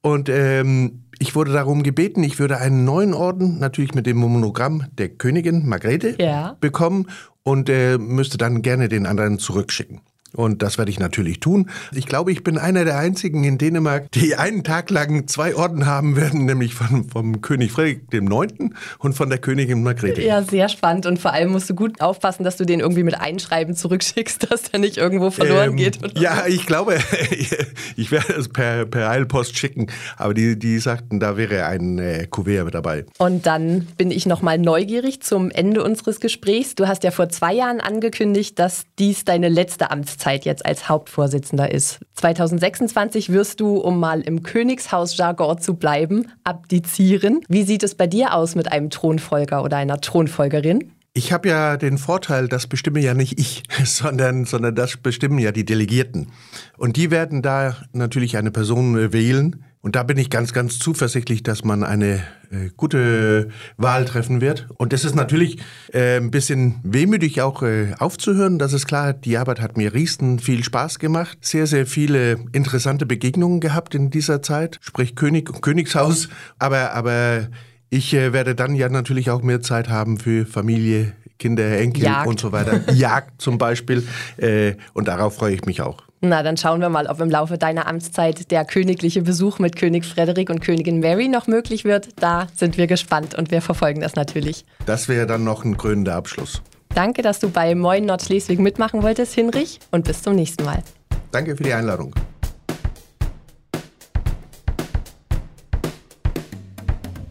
Und 0.00 0.28
ähm, 0.28 1.02
ich 1.18 1.34
wurde 1.34 1.52
darum 1.52 1.82
gebeten, 1.82 2.22
ich 2.22 2.38
würde 2.38 2.58
einen 2.58 2.84
neuen 2.84 3.14
Orden, 3.14 3.58
natürlich 3.58 3.94
mit 3.94 4.06
dem 4.06 4.18
Monogramm 4.18 4.86
der 4.96 5.08
Königin 5.08 5.66
Margrethe, 5.66 6.16
ja. 6.18 6.56
bekommen 6.60 7.08
und 7.42 7.68
äh, 7.68 7.98
müsste 7.98 8.38
dann 8.38 8.62
gerne 8.62 8.88
den 8.88 9.06
anderen 9.06 9.38
zurückschicken. 9.38 10.00
Und 10.36 10.62
das 10.62 10.76
werde 10.76 10.90
ich 10.90 11.00
natürlich 11.00 11.40
tun. 11.40 11.70
Ich 11.92 12.06
glaube, 12.06 12.30
ich 12.30 12.44
bin 12.44 12.58
einer 12.58 12.84
der 12.84 12.98
einzigen 12.98 13.42
in 13.44 13.56
Dänemark, 13.56 14.12
die 14.12 14.36
einen 14.36 14.64
Tag 14.64 14.90
lang 14.90 15.26
zwei 15.26 15.56
Orden 15.56 15.86
haben 15.86 16.14
werden, 16.16 16.44
nämlich 16.44 16.74
von, 16.74 17.08
vom 17.08 17.40
König 17.40 17.72
Friedrich 17.72 18.06
dem 18.12 18.26
Neunten 18.26 18.74
und 18.98 19.14
von 19.14 19.30
der 19.30 19.38
Königin 19.38 19.82
Margrethe. 19.82 20.22
Ja, 20.22 20.42
sehr 20.42 20.68
spannend. 20.68 21.06
Und 21.06 21.18
vor 21.18 21.32
allem 21.32 21.50
musst 21.50 21.70
du 21.70 21.74
gut 21.74 22.00
aufpassen, 22.00 22.44
dass 22.44 22.56
du 22.56 22.66
den 22.66 22.80
irgendwie 22.80 23.02
mit 23.02 23.18
Einschreiben 23.18 23.74
zurückschickst, 23.74 24.50
dass 24.50 24.64
der 24.64 24.80
nicht 24.80 24.98
irgendwo 24.98 25.30
verloren 25.30 25.70
ähm, 25.70 25.76
geht. 25.76 25.98
ja, 26.18 26.42
so. 26.42 26.52
ich 26.52 26.66
glaube, 26.66 26.98
ich 27.96 28.10
werde 28.10 28.34
es 28.34 28.48
per, 28.48 28.84
per 28.84 29.08
Eilpost 29.08 29.56
schicken. 29.56 29.86
Aber 30.18 30.34
die, 30.34 30.58
die 30.58 30.78
sagten, 30.78 31.18
da 31.18 31.36
wäre 31.36 31.64
ein 31.64 31.98
äh, 31.98 32.26
Kuvert 32.28 32.66
mit 32.66 32.74
dabei. 32.74 33.06
Und 33.18 33.46
dann 33.46 33.86
bin 33.96 34.10
ich 34.10 34.26
nochmal 34.26 34.58
neugierig 34.58 35.22
zum 35.22 35.50
Ende 35.50 35.82
unseres 35.82 36.20
Gesprächs. 36.20 36.74
Du 36.74 36.86
hast 36.86 37.04
ja 37.04 37.10
vor 37.10 37.30
zwei 37.30 37.54
Jahren 37.54 37.80
angekündigt, 37.80 38.58
dass 38.58 38.84
dies 38.98 39.24
deine 39.24 39.48
letzte 39.48 39.90
Amtszeit 39.90 40.25
Zeit 40.26 40.44
jetzt 40.44 40.66
als 40.66 40.88
Hauptvorsitzender 40.88 41.72
ist. 41.72 42.00
2026 42.14 43.30
wirst 43.30 43.60
du, 43.60 43.76
um 43.76 44.00
mal 44.00 44.22
im 44.22 44.42
Königshaus-Jargon 44.42 45.60
zu 45.60 45.74
bleiben, 45.74 46.32
abdizieren. 46.42 47.42
Wie 47.48 47.62
sieht 47.62 47.84
es 47.84 47.94
bei 47.94 48.08
dir 48.08 48.34
aus 48.34 48.56
mit 48.56 48.72
einem 48.72 48.90
Thronfolger 48.90 49.62
oder 49.62 49.76
einer 49.76 50.00
Thronfolgerin? 50.00 50.90
Ich 51.12 51.32
habe 51.32 51.48
ja 51.48 51.76
den 51.76 51.96
Vorteil, 51.96 52.48
das 52.48 52.66
bestimme 52.66 52.98
ja 52.98 53.14
nicht 53.14 53.38
ich, 53.38 53.62
sondern, 53.84 54.46
sondern 54.46 54.74
das 54.74 54.96
bestimmen 54.96 55.38
ja 55.38 55.52
die 55.52 55.64
Delegierten. 55.64 56.32
Und 56.76 56.96
die 56.96 57.12
werden 57.12 57.40
da 57.40 57.76
natürlich 57.92 58.36
eine 58.36 58.50
Person 58.50 59.12
wählen, 59.12 59.64
und 59.86 59.94
da 59.94 60.02
bin 60.02 60.18
ich 60.18 60.30
ganz, 60.30 60.52
ganz 60.52 60.80
zuversichtlich, 60.80 61.44
dass 61.44 61.62
man 61.62 61.84
eine 61.84 62.14
äh, 62.50 62.70
gute 62.76 63.50
Wahl 63.76 64.04
treffen 64.04 64.40
wird. 64.40 64.66
Und 64.78 64.92
das 64.92 65.04
ist 65.04 65.14
natürlich 65.14 65.58
äh, 65.92 66.16
ein 66.16 66.32
bisschen 66.32 66.80
wehmütig 66.82 67.40
auch 67.40 67.62
äh, 67.62 67.94
aufzuhören. 68.00 68.58
Das 68.58 68.72
ist 68.72 68.88
klar, 68.88 69.12
die 69.12 69.38
Arbeit 69.38 69.60
hat 69.60 69.76
mir 69.76 69.94
riesen 69.94 70.40
viel 70.40 70.64
Spaß 70.64 70.98
gemacht. 70.98 71.38
Sehr, 71.40 71.68
sehr 71.68 71.86
viele 71.86 72.32
interessante 72.52 73.06
Begegnungen 73.06 73.60
gehabt 73.60 73.94
in 73.94 74.10
dieser 74.10 74.42
Zeit. 74.42 74.80
Sprich 74.80 75.14
König 75.14 75.50
und 75.50 75.62
Königshaus. 75.62 76.30
Aber, 76.58 76.90
aber 76.90 77.46
ich 77.88 78.12
äh, 78.12 78.32
werde 78.32 78.56
dann 78.56 78.74
ja 78.74 78.88
natürlich 78.88 79.30
auch 79.30 79.42
mehr 79.42 79.60
Zeit 79.60 79.88
haben 79.88 80.18
für 80.18 80.46
Familie, 80.46 81.12
Kinder, 81.38 81.78
Enkel 81.78 82.02
Jagd. 82.02 82.26
und 82.26 82.40
so 82.40 82.50
weiter. 82.50 82.92
Jagd 82.92 83.40
zum 83.40 83.56
Beispiel. 83.56 84.02
Äh, 84.36 84.74
und 84.94 85.06
darauf 85.06 85.36
freue 85.36 85.54
ich 85.54 85.64
mich 85.64 85.80
auch. 85.80 86.05
Na, 86.20 86.42
dann 86.42 86.56
schauen 86.56 86.80
wir 86.80 86.88
mal, 86.88 87.06
ob 87.06 87.20
im 87.20 87.30
Laufe 87.30 87.58
deiner 87.58 87.86
Amtszeit 87.86 88.50
der 88.50 88.64
königliche 88.64 89.22
Besuch 89.22 89.58
mit 89.58 89.76
König 89.76 90.04
Frederik 90.04 90.48
und 90.48 90.60
Königin 90.60 91.00
Mary 91.00 91.28
noch 91.28 91.46
möglich 91.46 91.84
wird. 91.84 92.08
Da 92.16 92.46
sind 92.54 92.78
wir 92.78 92.86
gespannt 92.86 93.34
und 93.34 93.50
wir 93.50 93.60
verfolgen 93.60 94.00
das 94.00 94.14
natürlich. 94.14 94.64
Das 94.86 95.08
wäre 95.08 95.26
dann 95.26 95.44
noch 95.44 95.64
ein 95.64 95.76
krönender 95.76 96.14
Abschluss. 96.14 96.62
Danke, 96.94 97.20
dass 97.20 97.40
du 97.40 97.50
bei 97.50 97.74
Moin 97.74 98.06
Nordschleswig 98.06 98.58
mitmachen 98.58 99.02
wolltest, 99.02 99.34
Hinrich, 99.34 99.80
und 99.90 100.06
bis 100.06 100.22
zum 100.22 100.34
nächsten 100.34 100.64
Mal. 100.64 100.82
Danke 101.30 101.54
für 101.54 101.64
die 101.64 101.74
Einladung. 101.74 102.14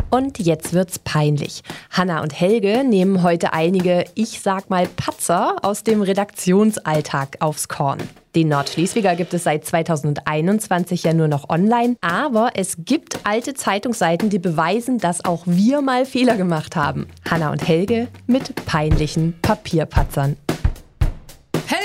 Und 0.10 0.40
jetzt 0.40 0.74
wird's 0.74 1.00
peinlich. 1.00 1.62
Hanna 1.90 2.22
und 2.22 2.40
Helge 2.40 2.84
nehmen 2.84 3.24
heute 3.24 3.54
einige, 3.54 4.06
ich 4.16 4.42
sag 4.42 4.70
mal, 4.70 4.88
Patzer 4.88 5.58
aus 5.62 5.84
dem 5.84 6.02
Redaktionsalltag 6.02 7.38
aufs 7.40 7.68
Korn. 7.68 8.00
Den 8.36 8.50
Nordschleswiger 8.50 9.16
gibt 9.16 9.34
es 9.34 9.46
seit 9.46 9.66
2021 9.66 11.04
ja 11.04 11.14
nur 11.14 11.30
noch 11.30 11.50
online, 11.50 11.96
aber 12.02 12.52
es 12.56 12.76
gibt 12.80 13.20
alte 13.24 13.54
Zeitungsseiten, 13.54 14.30
die 14.30 14.40
beweisen, 14.40 14.98
dass 14.98 15.24
auch 15.24 15.44
wir 15.46 15.82
mal 15.82 16.06
Fehler 16.06 16.36
gemacht 16.36 16.76
haben. 16.76 17.08
Hanna 17.30 17.52
und 17.52 17.66
Helge 17.66 18.10
mit 18.28 18.54
peinlichen 18.66 19.40
Papierpatzern. 19.42 20.36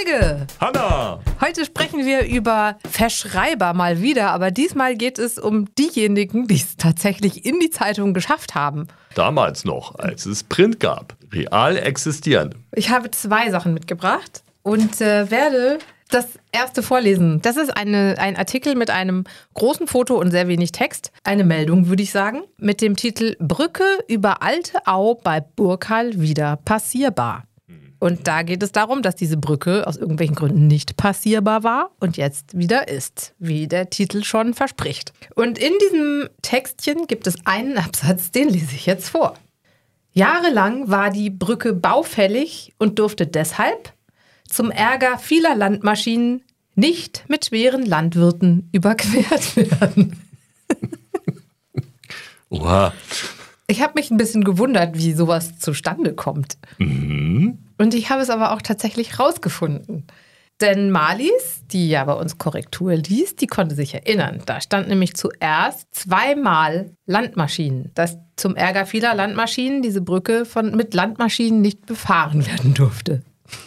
Helge! 0.01 0.47
Hanna! 0.61 1.21
Heute 1.41 1.65
sprechen 1.65 2.07
wir 2.07 2.27
über 2.27 2.79
Verschreiber 2.89 3.75
mal 3.75 4.01
wieder, 4.01 4.31
aber 4.31 4.51
diesmal 4.51 4.97
geht 4.97 5.19
es 5.19 5.39
um 5.39 5.67
diejenigen, 5.75 6.47
die 6.47 6.55
es 6.55 6.77
tatsächlich 6.77 7.45
in 7.45 7.61
die 7.61 7.71
Zeitung 7.71 8.15
geschafft 8.15 8.55
haben. 8.55 8.89
Damals 9.15 9.65
noch, 9.65 9.99
als 9.99 10.27
es 10.27 10.45
Print 10.45 10.81
gab. 10.81 11.17
Real 11.33 11.77
existierend. 11.77 12.55
Ich 12.75 12.91
habe 12.91 13.11
zwei 13.11 13.51
Sachen 13.51 13.75
mitgebracht 13.75 14.43
und 14.63 15.01
äh, 15.01 15.31
werde 15.31 15.79
das 16.09 16.27
erste 16.51 16.83
vorlesen. 16.83 17.43
Das 17.43 17.57
ist 17.57 17.77
eine, 17.77 18.17
ein 18.19 18.37
Artikel 18.37 18.77
mit 18.77 18.91
einem 18.91 19.25
großen 19.55 19.87
Foto 19.87 20.19
und 20.19 20.31
sehr 20.31 20.49
wenig 20.49 20.73
Text. 20.73 21.13
Eine 21.25 21.45
Meldung, 21.45 21.89
würde 21.89 22.03
ich 22.03 22.11
sagen, 22.11 22.43
mit 22.57 22.81
dem 22.81 22.97
Titel 22.97 23.37
Brücke 23.39 23.85
über 24.09 24.43
Alte 24.43 24.87
Au 24.87 25.15
bei 25.15 25.41
Burkal 25.41 26.21
wieder 26.21 26.57
passierbar. 26.65 27.45
Und 28.01 28.27
da 28.27 28.43
geht 28.43 28.63
es 28.63 28.73
darum, 28.73 29.03
dass 29.03 29.15
diese 29.15 29.37
Brücke 29.37 29.87
aus 29.87 29.99
irgendwelchen 29.99 30.35
Gründen 30.35 30.67
nicht 30.67 30.97
passierbar 30.97 31.63
war 31.63 31.91
und 32.01 32.17
jetzt 32.17 32.57
wieder 32.57 32.89
ist, 32.89 33.35
wie 33.39 33.69
der 33.69 33.91
Titel 33.91 34.25
schon 34.25 34.55
verspricht. 34.55 35.13
Und 35.35 35.59
in 35.59 35.73
diesem 35.83 36.29
Textchen 36.41 37.07
gibt 37.07 37.27
es 37.27 37.37
einen 37.45 37.77
Absatz, 37.77 38.31
den 38.31 38.49
lese 38.49 38.75
ich 38.75 38.87
jetzt 38.87 39.11
vor. 39.11 39.35
Jahrelang 40.13 40.91
war 40.91 41.11
die 41.11 41.29
Brücke 41.31 41.75
baufällig 41.75 42.73
und 42.79 42.99
durfte 42.99 43.27
deshalb 43.27 43.93
zum 44.49 44.71
Ärger 44.71 45.19
vieler 45.19 45.55
Landmaschinen 45.55 46.43
nicht 46.75 47.25
mit 47.29 47.47
schweren 47.47 47.85
Landwirten 47.85 48.71
überquert 48.73 49.57
werden. 49.81 50.19
Oha. 52.49 52.95
Ich 53.67 53.83
habe 53.83 53.93
mich 53.95 54.11
ein 54.11 54.17
bisschen 54.17 54.43
gewundert, 54.43 54.97
wie 54.97 55.13
sowas 55.13 55.59
zustande 55.59 56.15
kommt. 56.15 56.57
Und 57.81 57.95
ich 57.95 58.11
habe 58.11 58.21
es 58.21 58.29
aber 58.29 58.53
auch 58.53 58.61
tatsächlich 58.61 59.19
rausgefunden. 59.19 60.07
Denn 60.61 60.91
Marlies, 60.91 61.63
die 61.73 61.89
ja 61.89 62.05
bei 62.05 62.13
uns 62.13 62.37
Korrektur 62.37 62.95
liest, 62.95 63.41
die 63.41 63.47
konnte 63.47 63.75
sich 63.75 63.95
erinnern. 63.95 64.43
Da 64.45 64.61
stand 64.61 64.89
nämlich 64.89 65.15
zuerst 65.15 65.87
zweimal 65.91 66.91
Landmaschinen, 67.07 67.91
dass 67.95 68.19
zum 68.37 68.55
Ärger 68.55 68.85
vieler 68.85 69.15
Landmaschinen 69.15 69.81
diese 69.81 70.03
Brücke 70.03 70.45
von, 70.45 70.77
mit 70.77 70.93
Landmaschinen 70.93 71.63
nicht 71.63 71.87
befahren 71.87 72.47
werden 72.47 72.75
durfte. 72.75 73.23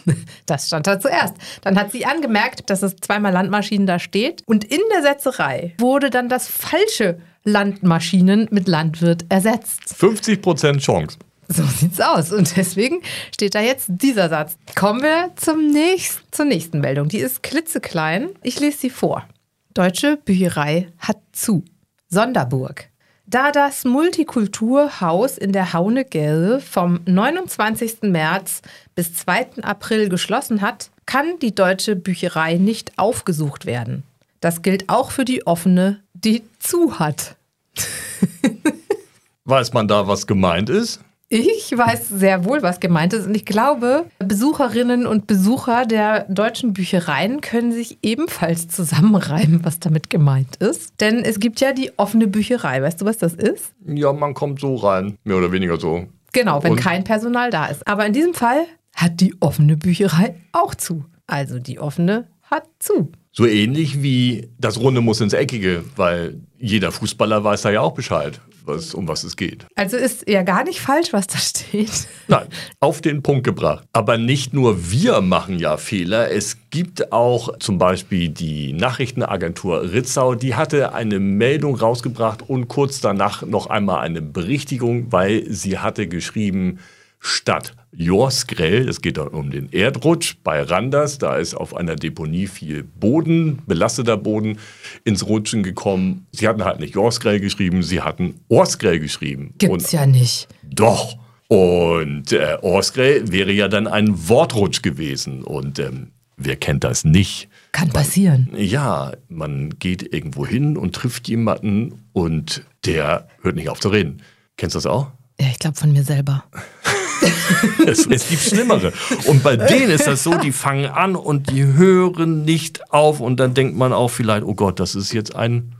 Das 0.46 0.67
stand 0.67 0.86
da 0.86 1.00
zuerst. 1.00 1.36
Dann 1.62 1.77
hat 1.79 1.91
sie 1.91 2.05
angemerkt, 2.05 2.70
dass 2.70 2.84
es 2.84 2.96
zweimal 2.98 3.34
Landmaschinen 3.34 3.88
da 3.88 3.98
steht. 3.98 4.43
Und 4.46 4.63
in 4.63 4.79
der 4.93 5.01
Setzerei 5.01 5.74
wurde 5.79 6.10
dann 6.10 6.29
das 6.29 6.48
falsche 6.48 7.17
Landmaschinen 7.43 8.48
mit 8.51 8.67
Landwirt 8.67 9.25
ersetzt. 9.29 9.96
50% 9.98 10.79
Chance. 10.79 11.17
So 11.54 11.64
sieht's 11.64 12.02
aus. 12.02 12.32
Und 12.32 12.56
deswegen 12.58 13.02
steht 13.34 13.54
da 13.54 13.62
jetzt 13.62 13.86
dieser 13.90 14.30
Satz. 14.30 14.58
Kommen 14.76 15.04
wir 15.04 15.32
zum 15.36 15.68
nächsten, 15.68 16.24
zur 16.32 16.46
nächsten 16.46 16.80
Meldung. 16.80 17.10
Die 17.10 17.20
ist 17.20 17.44
klitzeklein. 17.44 18.30
Ich 18.42 18.60
lese 18.60 18.78
sie 18.78 18.90
vor. 18.90 19.28
Deutsche 19.74 20.18
Bücherei 20.18 20.88
hat 20.98 21.18
zu. 21.32 21.64
Sonderburg. 22.10 22.90
Da 23.26 23.52
das 23.52 23.86
Multikulturhaus 23.86 25.38
in 25.38 25.52
der 25.52 25.74
Haunegelde 25.74 26.60
vom 26.60 27.00
29. 27.06 28.04
März 28.04 28.62
bis 28.96 29.14
2. 29.16 29.64
April 29.64 30.10
geschlossen 30.10 30.62
hat, 30.62 30.90
kann 31.06 31.40
die 31.42 31.56
deutsche 31.56 31.96
Bücherei 31.96 32.56
nicht 32.56 32.98
aufgesucht 32.98 33.66
werden. 33.66 34.04
Das 34.40 34.62
gilt 34.62 34.90
auch 34.90 35.12
für 35.12 35.26
die 35.26 35.48
offene, 35.48 36.02
die 36.14 36.44
zu 36.60 37.00
hat. 37.00 37.36
Weiß 39.46 39.74
man 39.74 39.88
da, 39.88 40.08
was 40.08 40.28
gemeint 40.28 40.70
ist? 40.70 41.00
Ich 41.36 41.75
weiß 41.75 42.10
sehr 42.10 42.46
wohl, 42.46 42.62
was 42.62 42.80
gemeint 42.80 43.12
ist. 43.12 43.25
Und 43.25 43.34
ich 43.34 43.44
glaube, 43.44 44.06
Besucherinnen 44.20 45.08
und 45.08 45.25
Besucher 45.25 45.88
der 45.88 46.25
deutschen 46.30 46.74
Büchereien 46.74 47.42
können 47.42 47.72
sich 47.72 47.98
ebenfalls 48.04 48.68
zusammenreimen, 48.68 49.66
was 49.66 49.80
damit 49.80 50.12
gemeint 50.12 50.58
ist. 50.58 51.02
Denn 51.02 51.25
es 51.25 51.40
gibt 51.40 51.60
ja 51.60 51.74
die 51.74 51.98
offene 51.98 52.28
Bücherei. 52.28 52.84
Weißt 52.84 53.02
du, 53.02 53.06
was 53.06 53.18
das 53.18 53.34
ist? 53.34 53.74
Ja, 53.84 54.13
man 54.13 54.36
kommt 54.36 54.60
so 54.60 54.75
rein. 54.75 55.18
Mehr 55.24 55.38
oder 55.38 55.52
weniger 55.52 55.80
so. 55.80 56.06
Genau, 56.34 56.63
wenn 56.63 56.74
Und? 56.74 56.80
kein 56.80 57.04
Personal 57.04 57.50
da 57.50 57.66
ist. 57.66 57.88
Aber 57.88 58.06
in 58.06 58.13
diesem 58.13 58.36
Fall 58.36 58.66
hat 58.94 59.20
die 59.20 59.34
offene 59.40 59.75
Bücherei 59.75 60.36
auch 60.52 60.75
zu. 60.75 61.04
Also 61.25 61.58
die 61.58 61.80
offene 61.80 62.28
hat 62.44 62.66
zu. 62.78 63.12
So 63.32 63.48
ähnlich 63.48 64.04
wie 64.04 64.50
das 64.60 64.80
Runde 64.80 65.02
muss 65.02 65.20
ins 65.20 65.34
Eckige, 65.34 65.84
weil 65.96 66.36
jeder 66.60 66.92
Fußballer 66.92 67.44
weiß 67.44 67.63
da 67.63 67.72
ja 67.72 67.82
auch 67.82 67.96
Bescheid, 67.96 68.40
was, 68.65 68.93
um 68.93 69.08
was 69.08 69.24
es 69.24 69.36
geht. 69.36 69.65
Also 69.75 69.98
ist 69.98 70.27
ja 70.27 70.43
gar 70.43 70.63
nicht 70.63 70.79
falsch, 70.79 71.13
was 71.13 71.27
da 71.27 71.38
steht. 71.38 72.08
Nein, 72.27 72.48
auf 72.79 73.01
den 73.01 73.22
Punkt 73.22 73.43
gebracht. 73.43 73.86
Aber 73.93 74.17
nicht 74.17 74.53
nur 74.53 74.91
wir 74.91 75.22
machen 75.22 75.60
ja 75.60 75.77
Fehler. 75.77 76.32
Es 76.32 76.58
gibt 76.70 77.12
auch 77.12 77.58
zum 77.60 77.77
Beispiel 77.77 78.29
die 78.29 78.74
Nachrichtenagentur 78.74 79.91
Ritzau, 79.91 80.36
die 80.36 80.55
hatte 80.55 80.93
eine 80.93 81.20
Meldung 81.20 81.75
rausgebracht 81.75 82.50
und 82.50 82.67
kurz 82.67 83.01
danach 83.01 83.43
noch 83.43 83.67
einmal 83.67 84.00
eine 84.00 84.22
Berichtigung, 84.22 85.12
weil 85.12 85.50
sie 85.50 85.79
hatte 85.79 86.08
geschrieben, 86.08 86.79
statt 87.24 87.74
Jorsgrell, 87.96 88.89
es 88.89 89.01
geht 89.01 89.18
dann 89.18 89.30
um 89.30 89.50
den 89.50 89.72
Erdrutsch 89.72 90.36
bei 90.44 90.62
Randers, 90.62 91.20
da 91.20 91.38
ist 91.38 91.53
auf 91.53 91.75
einer 91.75 91.96
Deponie 91.96 92.48
viel 92.48 92.84
Boden, 92.84 93.62
belasteter 93.65 94.18
Boden, 94.18 94.58
ins 95.03 95.25
Rutschen 95.25 95.63
gekommen. 95.63 96.25
Sie 96.32 96.48
hatten 96.48 96.65
halt 96.65 96.80
nicht 96.80 96.96
Jorsgrell 96.96 97.39
geschrieben, 97.39 97.82
sie 97.84 98.01
hatten 98.01 98.42
Orsgrell 98.50 99.00
geschrieben. 99.00 99.53
Gibt's 99.58 99.92
ja 99.92 100.06
nicht. 100.06 100.48
Doch. 100.63 101.18
Und 101.48 102.32
äh, 102.32 102.58
Orsgrell 102.62 103.32
wäre 103.32 103.51
ja 103.51 103.68
dann 103.68 103.88
ein 103.88 104.27
Wortrutsch 104.27 104.82
gewesen. 104.82 105.44
Und 105.44 105.77
ähm, 105.77 106.12
wer 106.36 106.56
kennt 106.56 106.84
das 106.84 107.03
nicht? 107.06 107.48
Kann 107.72 107.89
passieren. 107.89 108.50
Ja, 108.58 109.13
man 109.30 109.77
geht 109.77 110.13
irgendwo 110.13 110.48
hin 110.48 110.77
und 110.77 110.96
trifft 110.96 111.27
jemanden 111.27 112.03
und 112.12 112.63
der 112.86 113.27
hört 113.42 113.56
nicht 113.56 113.70
auf 113.70 113.80
zu 113.80 113.89
reden. 113.89 114.24
Kennst 114.58 114.75
du 114.75 114.77
das 114.77 114.88
auch? 114.88 115.12
Ja, 115.39 115.48
ich 115.48 115.60
glaube 115.60 115.77
von 115.77 115.92
mir 115.92 116.03
selber. 116.03 116.44
Es, 117.86 118.06
es 118.08 118.30
gibt 118.30 118.42
Schlimmere. 118.42 118.94
Und 119.27 119.44
bei 119.44 119.58
denen 119.58 119.92
ist 119.92 120.08
das 120.08 120.24
so, 120.24 120.36
die 120.36 120.51
fangen 120.51 120.86
an 120.86 121.15
und 121.15 121.51
die 121.51 121.65
hören 121.65 122.44
nicht 122.46 122.92
auf. 122.94 123.20
Und 123.20 123.39
dann 123.39 123.53
denkt 123.53 123.75
man 123.75 123.92
auch 123.94 124.10
vielleicht, 124.10 124.44
oh 124.46 124.53
Gott, 124.56 124.80
das 124.80 124.96
ist 124.96 125.12
jetzt 125.13 125.36
ein, 125.36 125.75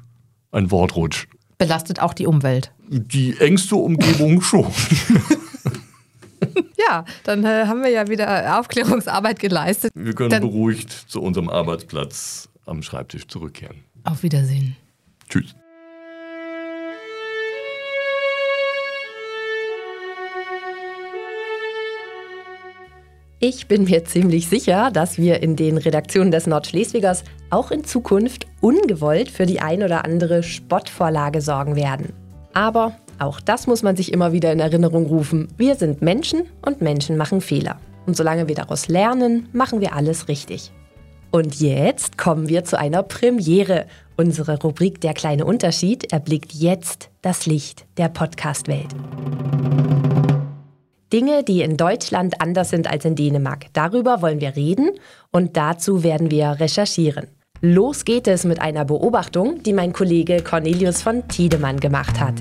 ein 0.52 0.70
Wortrutsch. 0.72 1.28
Belastet 1.58 2.02
auch 2.02 2.14
die 2.14 2.28
Umwelt. 2.28 2.72
Die 2.90 3.38
engste 3.40 3.76
Umgebung 3.76 4.42
schon. 4.42 4.68
Ja, 6.90 7.06
dann 7.24 7.46
äh, 7.46 7.66
haben 7.66 7.82
wir 7.82 7.90
ja 7.90 8.08
wieder 8.08 8.60
Aufklärungsarbeit 8.60 9.40
geleistet. 9.40 9.92
Wir 9.96 10.14
können 10.14 10.30
Dann- 10.30 10.42
beruhigt 10.42 10.92
zu 10.92 11.22
unserem 11.22 11.50
Arbeitsplatz 11.50 12.50
am 12.66 12.84
Schreibtisch 12.84 13.28
zurückkehren. 13.28 13.78
Auf 14.04 14.22
Wiedersehen. 14.24 14.76
Tschüss. 15.30 15.56
Ich 23.46 23.68
bin 23.68 23.84
mir 23.84 24.06
ziemlich 24.06 24.48
sicher, 24.48 24.90
dass 24.90 25.18
wir 25.18 25.44
in 25.44 25.58
den 25.58 25.78
Redaktionen 25.78 26.32
des 26.32 26.48
Nordschleswigers 26.48 27.26
auch 27.50 27.72
in 27.72 27.84
Zukunft 27.84 28.48
ungewollt 28.62 29.30
für 29.30 29.46
die 29.46 29.60
ein 29.60 29.84
oder 29.84 30.06
andere 30.06 30.44
Spottvorlage 30.44 31.42
sorgen 31.42 31.76
werden. 31.76 32.14
Aber 32.54 32.94
auch 33.20 33.42
das 33.42 33.68
muss 33.68 33.84
man 33.84 33.98
sich 33.98 34.14
immer 34.14 34.32
wieder 34.32 34.54
in 34.54 34.62
Erinnerung 34.62 35.08
rufen. 35.08 35.50
Wir 35.58 35.76
sind 35.76 36.02
Menschen 36.02 36.44
und 36.66 36.82
Menschen 36.82 37.18
machen 37.18 37.42
Fehler. 37.42 37.82
Und 38.06 38.16
solange 38.16 38.48
wir 38.48 38.56
daraus 38.56 38.88
lernen, 38.88 39.50
machen 39.52 39.82
wir 39.82 39.94
alles 39.94 40.30
richtig. 40.30 40.72
Und 41.30 41.60
jetzt 41.60 42.18
kommen 42.18 42.48
wir 42.48 42.64
zu 42.64 42.80
einer 42.80 43.04
Premiere. 43.04 43.88
Unsere 44.16 44.58
Rubrik 44.62 45.02
Der 45.02 45.14
kleine 45.14 45.44
Unterschied 45.44 46.14
erblickt 46.14 46.54
jetzt 46.54 47.10
das 47.22 47.46
Licht 47.46 47.84
der 47.98 48.08
Podcast-Welt. 48.08 48.96
Dinge, 51.14 51.44
die 51.44 51.62
in 51.62 51.78
Deutschland 51.78 52.42
anders 52.42 52.72
sind 52.72 52.92
als 52.92 53.06
in 53.06 53.16
Dänemark. 53.16 53.68
Darüber 53.74 54.24
wollen 54.24 54.42
wir 54.42 54.56
reden 54.56 54.90
und 55.32 55.56
dazu 55.56 56.04
werden 56.04 56.32
wir 56.32 56.58
recherchieren. 56.60 57.28
Los 57.62 58.04
geht 58.04 58.28
es 58.28 58.44
mit 58.44 58.60
einer 58.60 58.84
Beobachtung, 58.84 59.64
die 59.64 59.72
mein 59.72 59.94
Kollege 59.94 60.42
Cornelius 60.44 61.04
von 61.04 61.28
Tiedemann 61.30 61.80
gemacht 61.80 62.20
hat. 62.20 62.34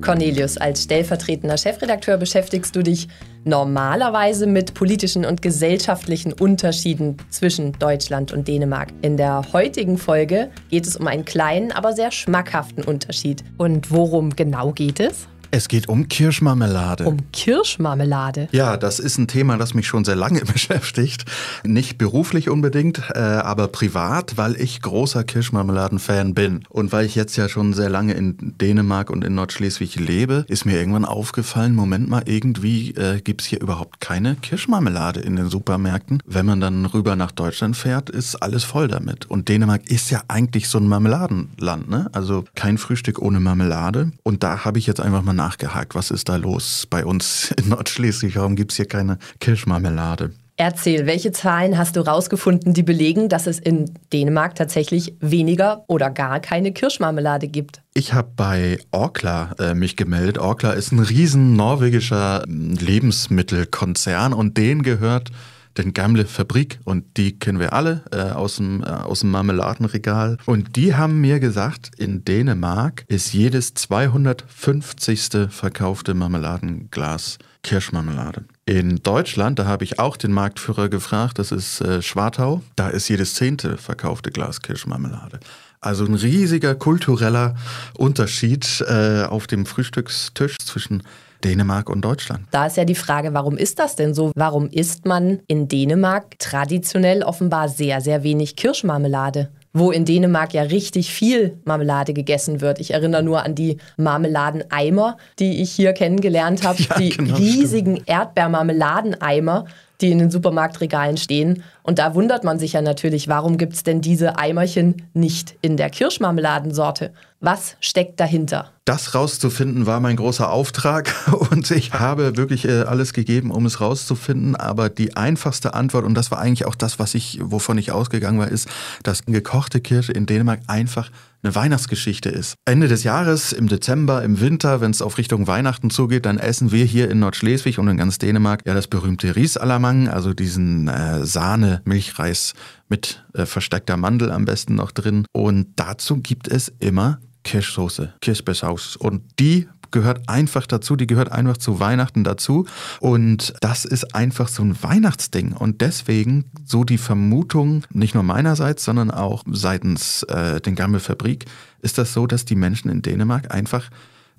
Cornelius, 0.00 0.56
als 0.56 0.84
stellvertretender 0.84 1.58
Chefredakteur 1.58 2.16
beschäftigst 2.16 2.74
du 2.74 2.82
dich 2.82 3.08
normalerweise 3.44 4.46
mit 4.46 4.74
politischen 4.74 5.24
und 5.24 5.42
gesellschaftlichen 5.42 6.32
Unterschieden 6.32 7.16
zwischen 7.28 7.72
Deutschland 7.78 8.32
und 8.32 8.48
Dänemark. 8.48 8.88
In 9.02 9.16
der 9.16 9.42
heutigen 9.52 9.98
Folge 9.98 10.50
geht 10.70 10.86
es 10.86 10.96
um 10.96 11.06
einen 11.06 11.24
kleinen, 11.24 11.72
aber 11.72 11.92
sehr 11.92 12.10
schmackhaften 12.10 12.84
Unterschied. 12.84 13.44
Und 13.58 13.90
worum 13.90 14.34
genau 14.34 14.72
geht 14.72 15.00
es? 15.00 15.28
Es 15.52 15.66
geht 15.66 15.88
um 15.88 16.06
Kirschmarmelade. 16.06 17.06
Um 17.06 17.18
Kirschmarmelade. 17.32 18.48
ja, 18.52 18.76
das 18.76 19.00
ist 19.00 19.18
ein 19.18 19.26
Thema, 19.26 19.56
das 19.56 19.74
mich 19.74 19.88
schon 19.88 20.04
sehr 20.04 20.14
lange 20.14 20.40
beschäftigt. 20.44 21.24
Nicht 21.64 21.98
beruflich 21.98 22.48
unbedingt, 22.48 23.02
äh, 23.14 23.18
aber 23.18 23.66
privat, 23.66 24.36
weil 24.36 24.54
ich 24.60 24.80
großer 24.80 25.24
Kirschmarmeladen-Fan 25.24 26.34
bin. 26.34 26.64
Und 26.68 26.92
weil 26.92 27.04
ich 27.04 27.16
jetzt 27.16 27.36
ja 27.36 27.48
schon 27.48 27.72
sehr 27.72 27.90
lange 27.90 28.12
in 28.12 28.36
Dänemark 28.60 29.10
und 29.10 29.24
in 29.24 29.34
Nordschleswig 29.34 29.96
lebe, 29.96 30.44
ist 30.46 30.66
mir 30.66 30.78
irgendwann 30.78 31.04
aufgefallen, 31.04 31.74
Moment 31.74 32.08
mal, 32.08 32.22
irgendwie 32.26 32.92
äh, 32.92 33.20
gibt's 33.20 33.46
hier 33.46 33.60
überhaupt 33.60 34.00
keine 34.00 34.36
Kirschmarmelade 34.36 35.18
in 35.18 35.34
den 35.34 35.48
Supermärkten. 35.48 36.22
Wenn 36.26 36.46
man 36.46 36.60
dann 36.60 36.86
rüber 36.86 37.16
nach 37.16 37.32
Deutschland 37.32 37.76
fährt, 37.76 38.08
ist 38.08 38.36
alles 38.36 38.62
voll 38.62 38.86
damit. 38.86 39.28
Und 39.28 39.48
Dänemark 39.48 39.90
ist 39.90 40.10
ja 40.10 40.22
eigentlich 40.28 40.68
so 40.68 40.78
ein 40.78 40.86
Marmeladenland, 40.86 41.90
ne? 41.90 42.08
Also 42.12 42.44
kein 42.54 42.78
Frühstück 42.78 43.18
ohne 43.20 43.40
Marmelade. 43.40 44.12
Und 44.22 44.44
da 44.44 44.64
habe 44.64 44.78
ich 44.78 44.86
jetzt 44.86 45.00
einfach 45.00 45.22
mal 45.22 45.39
nachgehakt, 45.40 45.94
was 45.94 46.10
ist 46.10 46.28
da 46.28 46.36
los 46.36 46.86
bei 46.88 47.04
uns 47.04 47.54
in 47.58 47.70
Nordschleswig? 47.70 48.36
Warum 48.36 48.56
gibt's 48.56 48.76
hier 48.76 48.86
keine 48.86 49.18
Kirschmarmelade? 49.40 50.32
Erzähl, 50.56 51.06
welche 51.06 51.32
Zahlen 51.32 51.78
hast 51.78 51.96
du 51.96 52.00
rausgefunden, 52.00 52.74
die 52.74 52.82
belegen, 52.82 53.30
dass 53.30 53.46
es 53.46 53.58
in 53.58 53.90
Dänemark 54.12 54.54
tatsächlich 54.54 55.14
weniger 55.20 55.84
oder 55.86 56.10
gar 56.10 56.38
keine 56.40 56.72
Kirschmarmelade 56.72 57.48
gibt? 57.48 57.80
Ich 57.94 58.12
habe 58.12 58.28
bei 58.36 58.78
Orkla 58.90 59.54
äh, 59.58 59.72
mich 59.72 59.96
gemeldet. 59.96 60.36
Orkla 60.36 60.72
ist 60.72 60.92
ein 60.92 60.98
riesen 60.98 61.56
norwegischer 61.56 62.44
ähm, 62.46 62.76
Lebensmittelkonzern 62.78 64.34
und 64.34 64.58
denen 64.58 64.82
gehört 64.82 65.30
den 65.78 65.94
Gamle 65.94 66.26
Fabrik 66.26 66.80
und 66.84 67.16
die 67.16 67.38
kennen 67.38 67.58
wir 67.58 67.72
alle 67.72 68.02
äh, 68.12 68.30
aus, 68.32 68.56
dem, 68.56 68.82
äh, 68.82 68.86
aus 68.86 69.20
dem 69.20 69.30
Marmeladenregal. 69.30 70.38
Und 70.46 70.76
die 70.76 70.94
haben 70.94 71.20
mir 71.20 71.40
gesagt, 71.40 71.90
in 71.96 72.24
Dänemark 72.24 73.04
ist 73.08 73.32
jedes 73.32 73.74
250. 73.74 75.48
verkaufte 75.50 76.14
Marmeladenglas 76.14 77.38
Kirschmarmelade. 77.62 78.44
In 78.64 79.02
Deutschland, 79.02 79.58
da 79.58 79.66
habe 79.66 79.84
ich 79.84 79.98
auch 79.98 80.16
den 80.16 80.32
Marktführer 80.32 80.88
gefragt, 80.88 81.38
das 81.38 81.52
ist 81.52 81.80
äh, 81.80 82.00
Schwartau, 82.02 82.62
da 82.76 82.88
ist 82.88 83.08
jedes 83.08 83.34
zehnte 83.34 83.76
verkaufte 83.76 84.30
Glas 84.30 84.62
Kirschmarmelade. 84.62 85.40
Also 85.80 86.04
ein 86.04 86.14
riesiger 86.14 86.74
kultureller 86.74 87.54
Unterschied 87.96 88.84
äh, 88.86 89.24
auf 89.24 89.46
dem 89.46 89.64
Frühstückstisch 89.64 90.58
zwischen 90.58 91.02
Dänemark 91.44 91.88
und 91.88 92.02
Deutschland. 92.02 92.46
Da 92.50 92.66
ist 92.66 92.76
ja 92.76 92.84
die 92.84 92.94
Frage, 92.94 93.34
warum 93.34 93.56
ist 93.56 93.78
das 93.78 93.96
denn 93.96 94.14
so? 94.14 94.32
Warum 94.34 94.68
isst 94.68 95.06
man 95.06 95.40
in 95.46 95.68
Dänemark 95.68 96.38
traditionell 96.38 97.22
offenbar 97.22 97.68
sehr, 97.68 98.00
sehr 98.00 98.22
wenig 98.22 98.56
Kirschmarmelade? 98.56 99.50
wo 99.72 99.90
in 99.90 100.04
Dänemark 100.04 100.52
ja 100.52 100.62
richtig 100.62 101.12
viel 101.12 101.58
Marmelade 101.64 102.12
gegessen 102.12 102.60
wird. 102.60 102.80
Ich 102.80 102.92
erinnere 102.92 103.22
nur 103.22 103.44
an 103.44 103.54
die 103.54 103.76
Marmeladeneimer, 103.96 105.16
die 105.38 105.62
ich 105.62 105.70
hier 105.70 105.92
kennengelernt 105.92 106.64
habe. 106.64 106.80
Ja, 106.90 106.96
die 106.98 107.10
genau, 107.10 107.36
riesigen 107.36 108.02
Erdbeermarmeladeneimer, 108.06 109.66
die 110.02 110.10
in 110.10 110.18
den 110.18 110.30
Supermarktregalen 110.30 111.16
stehen. 111.16 111.62
Und 111.82 111.98
da 111.98 112.14
wundert 112.14 112.44
man 112.44 112.58
sich 112.58 112.74
ja 112.74 112.82
natürlich, 112.82 113.28
warum 113.28 113.58
gibt 113.58 113.74
es 113.74 113.82
denn 113.82 114.00
diese 114.00 114.38
Eimerchen 114.38 115.08
nicht 115.14 115.56
in 115.62 115.76
der 115.76 115.90
Kirschmarmeladensorte? 115.90 117.12
Was 117.40 117.76
steckt 117.80 118.20
dahinter? 118.20 118.70
Das 118.84 119.14
rauszufinden 119.14 119.86
war 119.86 120.00
mein 120.00 120.16
großer 120.16 120.50
Auftrag 120.50 121.14
und 121.50 121.70
ich 121.70 121.94
habe 121.94 122.36
wirklich 122.36 122.66
äh, 122.66 122.82
alles 122.82 123.12
gegeben, 123.12 123.50
um 123.50 123.64
es 123.66 123.80
rauszufinden. 123.80 124.56
Aber 124.56 124.88
die 124.88 125.16
einfachste 125.16 125.74
Antwort, 125.74 126.04
und 126.04 126.14
das 126.14 126.30
war 126.30 126.38
eigentlich 126.38 126.66
auch 126.66 126.74
das, 126.74 126.98
was 126.98 127.14
ich, 127.14 127.38
wovon 127.42 127.78
ich 127.78 127.92
ausgegangen 127.92 128.38
war, 128.38 128.48
ist, 128.48 128.68
dass 129.02 129.24
gekochte 129.24 129.80
Kirsche 129.80 130.12
in 130.12 130.26
Dänemark 130.26 130.60
einfach 130.66 131.10
eine 131.42 131.54
Weihnachtsgeschichte 131.54 132.28
ist. 132.28 132.54
Ende 132.64 132.88
des 132.88 133.04
Jahres, 133.04 133.52
im 133.52 133.68
Dezember, 133.68 134.22
im 134.22 134.40
Winter, 134.40 134.80
wenn 134.80 134.90
es 134.90 135.02
auf 135.02 135.18
Richtung 135.18 135.46
Weihnachten 135.46 135.90
zugeht, 135.90 136.26
dann 136.26 136.38
essen 136.38 136.72
wir 136.72 136.84
hier 136.84 137.10
in 137.10 137.20
Nordschleswig 137.20 137.78
und 137.78 137.88
in 137.88 137.96
ganz 137.96 138.18
Dänemark 138.18 138.62
ja 138.66 138.74
das 138.74 138.88
berühmte 138.88 139.36
Riesalamang, 139.36 140.08
also 140.08 140.34
diesen 140.34 140.88
äh, 140.88 141.24
Sahne-Milchreis 141.24 142.54
mit 142.88 143.24
äh, 143.34 143.46
versteckter 143.46 143.96
Mandel 143.96 144.30
am 144.30 144.44
besten 144.44 144.74
noch 144.74 144.90
drin. 144.90 145.24
Und 145.32 145.68
dazu 145.76 146.18
gibt 146.18 146.48
es 146.48 146.72
immer 146.80 147.20
Kirschsoße, 147.44 148.14
Kirschbeersaus. 148.20 148.96
Und 148.96 149.22
die 149.38 149.68
gehört 149.90 150.28
einfach 150.28 150.66
dazu, 150.66 150.96
die 150.96 151.06
gehört 151.06 151.32
einfach 151.32 151.56
zu 151.56 151.80
Weihnachten 151.80 152.24
dazu. 152.24 152.66
Und 153.00 153.54
das 153.60 153.84
ist 153.84 154.14
einfach 154.14 154.48
so 154.48 154.62
ein 154.62 154.82
Weihnachtsding. 154.82 155.52
Und 155.52 155.80
deswegen 155.80 156.50
so 156.64 156.84
die 156.84 156.98
Vermutung, 156.98 157.84
nicht 157.92 158.14
nur 158.14 158.22
meinerseits, 158.22 158.84
sondern 158.84 159.10
auch 159.10 159.44
seitens 159.50 160.22
äh, 160.24 160.60
den 160.60 160.76
Fabrik, 161.00 161.46
ist 161.82 161.98
das 161.98 162.12
so, 162.12 162.26
dass 162.26 162.44
die 162.44 162.56
Menschen 162.56 162.90
in 162.90 163.02
Dänemark 163.02 163.52
einfach 163.52 163.90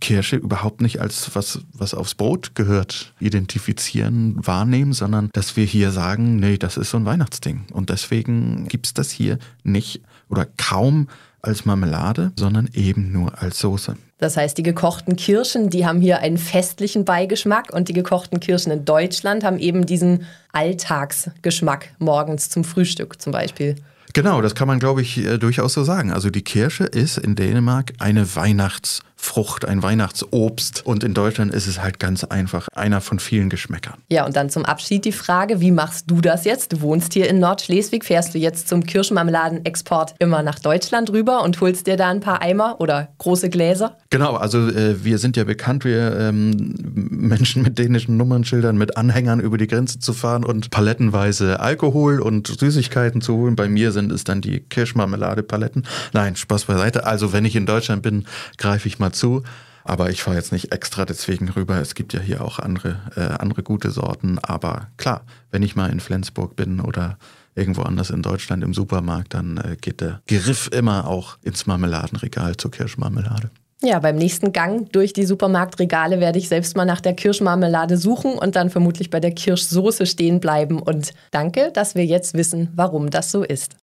Kirsche 0.02 0.36
überhaupt 0.36 0.82
nicht 0.82 1.00
als 1.00 1.36
was, 1.36 1.62
was 1.72 1.94
aufs 1.94 2.16
Brot 2.16 2.56
gehört, 2.56 3.14
identifizieren, 3.20 4.36
wahrnehmen, 4.46 4.94
sondern 4.94 5.30
dass 5.32 5.56
wir 5.56 5.64
hier 5.64 5.92
sagen, 5.92 6.38
nee, 6.38 6.58
das 6.58 6.76
ist 6.76 6.90
so 6.90 6.98
ein 6.98 7.06
Weihnachtsding. 7.06 7.66
Und 7.72 7.90
deswegen 7.90 8.68
gibt 8.68 8.88
es 8.88 8.94
das 8.94 9.12
hier 9.12 9.38
nicht 9.64 10.02
oder 10.28 10.46
kaum 10.58 11.08
als 11.42 11.66
Marmelade, 11.66 12.34
sondern 12.36 12.70
eben 12.74 13.12
nur 13.12 13.42
als 13.42 13.60
Soße. 13.60 13.96
Das 14.22 14.38
heißt, 14.38 14.56
die 14.56 14.64
gekochten 14.64 15.16
Kirschen, 15.16 15.72
die 15.72 15.84
haben 15.84 16.00
hier 16.00 16.20
einen 16.20 16.38
festlichen 16.38 17.06
Beigeschmack 17.06 17.74
und 17.74 17.90
die 17.90 17.94
gekochten 17.94 18.40
Kirschen 18.40 18.72
in 18.72 18.86
Deutschland 18.86 19.44
haben 19.44 19.58
eben 19.58 19.88
diesen 19.88 20.28
Alltagsgeschmack 20.52 21.90
morgens 21.98 22.48
zum 22.50 22.64
Frühstück 22.64 23.20
zum 23.20 23.32
Beispiel. 23.32 23.78
Genau, 24.14 24.42
das 24.42 24.54
kann 24.54 24.68
man, 24.68 24.78
glaube 24.78 25.02
ich, 25.02 25.18
äh, 25.18 25.40
durchaus 25.40 25.74
so 25.74 25.84
sagen. 25.84 26.12
Also 26.12 26.30
die 26.30 26.44
Kirsche 26.44 26.84
ist 26.84 27.18
in 27.18 27.36
Dänemark 27.36 27.94
eine 27.98 28.36
Weihnachts- 28.36 29.02
Frucht, 29.22 29.66
ein 29.66 29.84
Weihnachtsobst. 29.84 30.84
Und 30.84 31.04
in 31.04 31.14
Deutschland 31.14 31.54
ist 31.54 31.68
es 31.68 31.82
halt 31.82 32.00
ganz 32.00 32.24
einfach 32.24 32.68
einer 32.74 33.02
von 33.02 33.20
vielen 33.20 33.50
Geschmäckern. 33.50 33.94
Ja, 34.10 34.26
und 34.26 34.36
dann 34.36 34.50
zum 34.50 34.66
Abschied 34.66 35.06
die 35.06 35.12
Frage, 35.12 35.62
wie 35.62 35.72
machst 35.72 36.10
du 36.10 36.22
das 36.22 36.44
jetzt? 36.44 36.74
Du 36.74 36.82
wohnst 36.82 37.14
hier 37.14 37.30
in 37.30 37.40
Nordschleswig, 37.40 38.04
fährst 38.04 38.34
du 38.34 38.40
jetzt 38.40 38.68
zum 38.68 38.84
Kirschmarmeladenexport 38.84 40.16
immer 40.18 40.42
nach 40.42 40.58
Deutschland 40.58 41.12
rüber 41.12 41.44
und 41.44 41.62
holst 41.62 41.86
dir 41.86 41.98
da 41.98 42.10
ein 42.10 42.20
paar 42.20 42.42
Eimer 42.42 42.82
oder 42.82 43.10
große 43.20 43.50
Gläser? 43.50 43.96
Genau, 44.10 44.36
also 44.36 44.68
äh, 44.68 45.06
wir 45.06 45.20
sind 45.20 45.38
ja 45.38 45.44
bekannt, 45.44 45.86
wir 45.86 46.18
ähm, 46.20 46.74
Menschen 46.94 47.62
mit 47.62 47.78
dänischen 47.78 48.18
Nummernschildern, 48.18 48.76
mit 48.76 48.98
Anhängern 48.98 49.40
über 49.40 49.60
die 49.60 49.68
Grenze 49.68 50.00
zu 50.00 50.14
fahren 50.14 50.44
und 50.44 50.72
palettenweise 50.72 51.60
Alkohol 51.60 52.20
und 52.20 52.48
Süßigkeiten 52.48 53.22
zu 53.22 53.36
holen. 53.36 53.56
Bei 53.56 53.70
mir 53.70 53.92
sind 53.92 54.12
es 54.12 54.24
dann 54.24 54.42
die 54.42 54.62
Kirschmarmelade-Paletten. 54.62 55.86
Nein, 56.12 56.36
Spaß 56.36 56.66
beiseite. 56.66 57.06
Also 57.06 57.34
wenn 57.34 57.46
ich 57.46 57.56
in 57.56 57.68
Deutschland 57.68 58.02
bin, 58.02 58.26
greife 58.58 58.88
ich 58.88 58.98
mal 58.98 59.11
zu. 59.12 59.44
Aber 59.84 60.10
ich 60.10 60.22
fahre 60.22 60.38
jetzt 60.38 60.52
nicht 60.52 60.72
extra 60.72 61.06
deswegen 61.06 61.50
rüber. 61.50 61.80
Es 61.82 61.96
gibt 61.96 62.14
ja 62.14 62.20
hier 62.20 62.44
auch 62.44 62.60
andere, 62.60 63.00
äh, 63.16 63.42
andere 63.42 63.64
gute 63.64 63.92
Sorten. 63.92 64.38
Aber 64.40 64.88
klar, 64.98 65.26
wenn 65.50 65.64
ich 65.64 65.76
mal 65.76 65.90
in 65.90 66.00
Flensburg 66.00 66.56
bin 66.56 66.80
oder 66.80 67.18
irgendwo 67.56 67.82
anders 67.82 68.10
in 68.10 68.22
Deutschland 68.22 68.64
im 68.64 68.74
Supermarkt, 68.74 69.34
dann 69.34 69.58
äh, 69.58 69.76
geht 69.80 70.02
der 70.02 70.22
Griff 70.28 70.70
immer 70.72 71.08
auch 71.08 71.38
ins 71.42 71.66
Marmeladenregal 71.66 72.58
zur 72.58 72.72
Kirschmarmelade. 72.72 73.50
Ja, 73.84 73.98
beim 73.98 74.16
nächsten 74.16 74.54
Gang 74.54 74.92
durch 74.92 75.12
die 75.12 75.26
Supermarktregale 75.26 76.20
werde 76.20 76.38
ich 76.38 76.48
selbst 76.48 76.78
mal 76.78 76.86
nach 76.86 77.02
der 77.02 77.16
Kirschmarmelade 77.16 77.98
suchen 77.98 78.34
und 78.34 78.56
dann 78.56 78.70
vermutlich 78.70 79.10
bei 79.10 79.20
der 79.20 79.32
Kirschsoße 79.32 80.06
stehen 80.06 80.40
bleiben. 80.40 80.80
Und 80.80 81.14
danke, 81.32 81.72
dass 81.74 81.96
wir 81.96 82.06
jetzt 82.06 82.36
wissen, 82.36 82.70
warum 82.76 83.10
das 83.10 83.32
so 83.32 83.44
ist. 83.44 83.81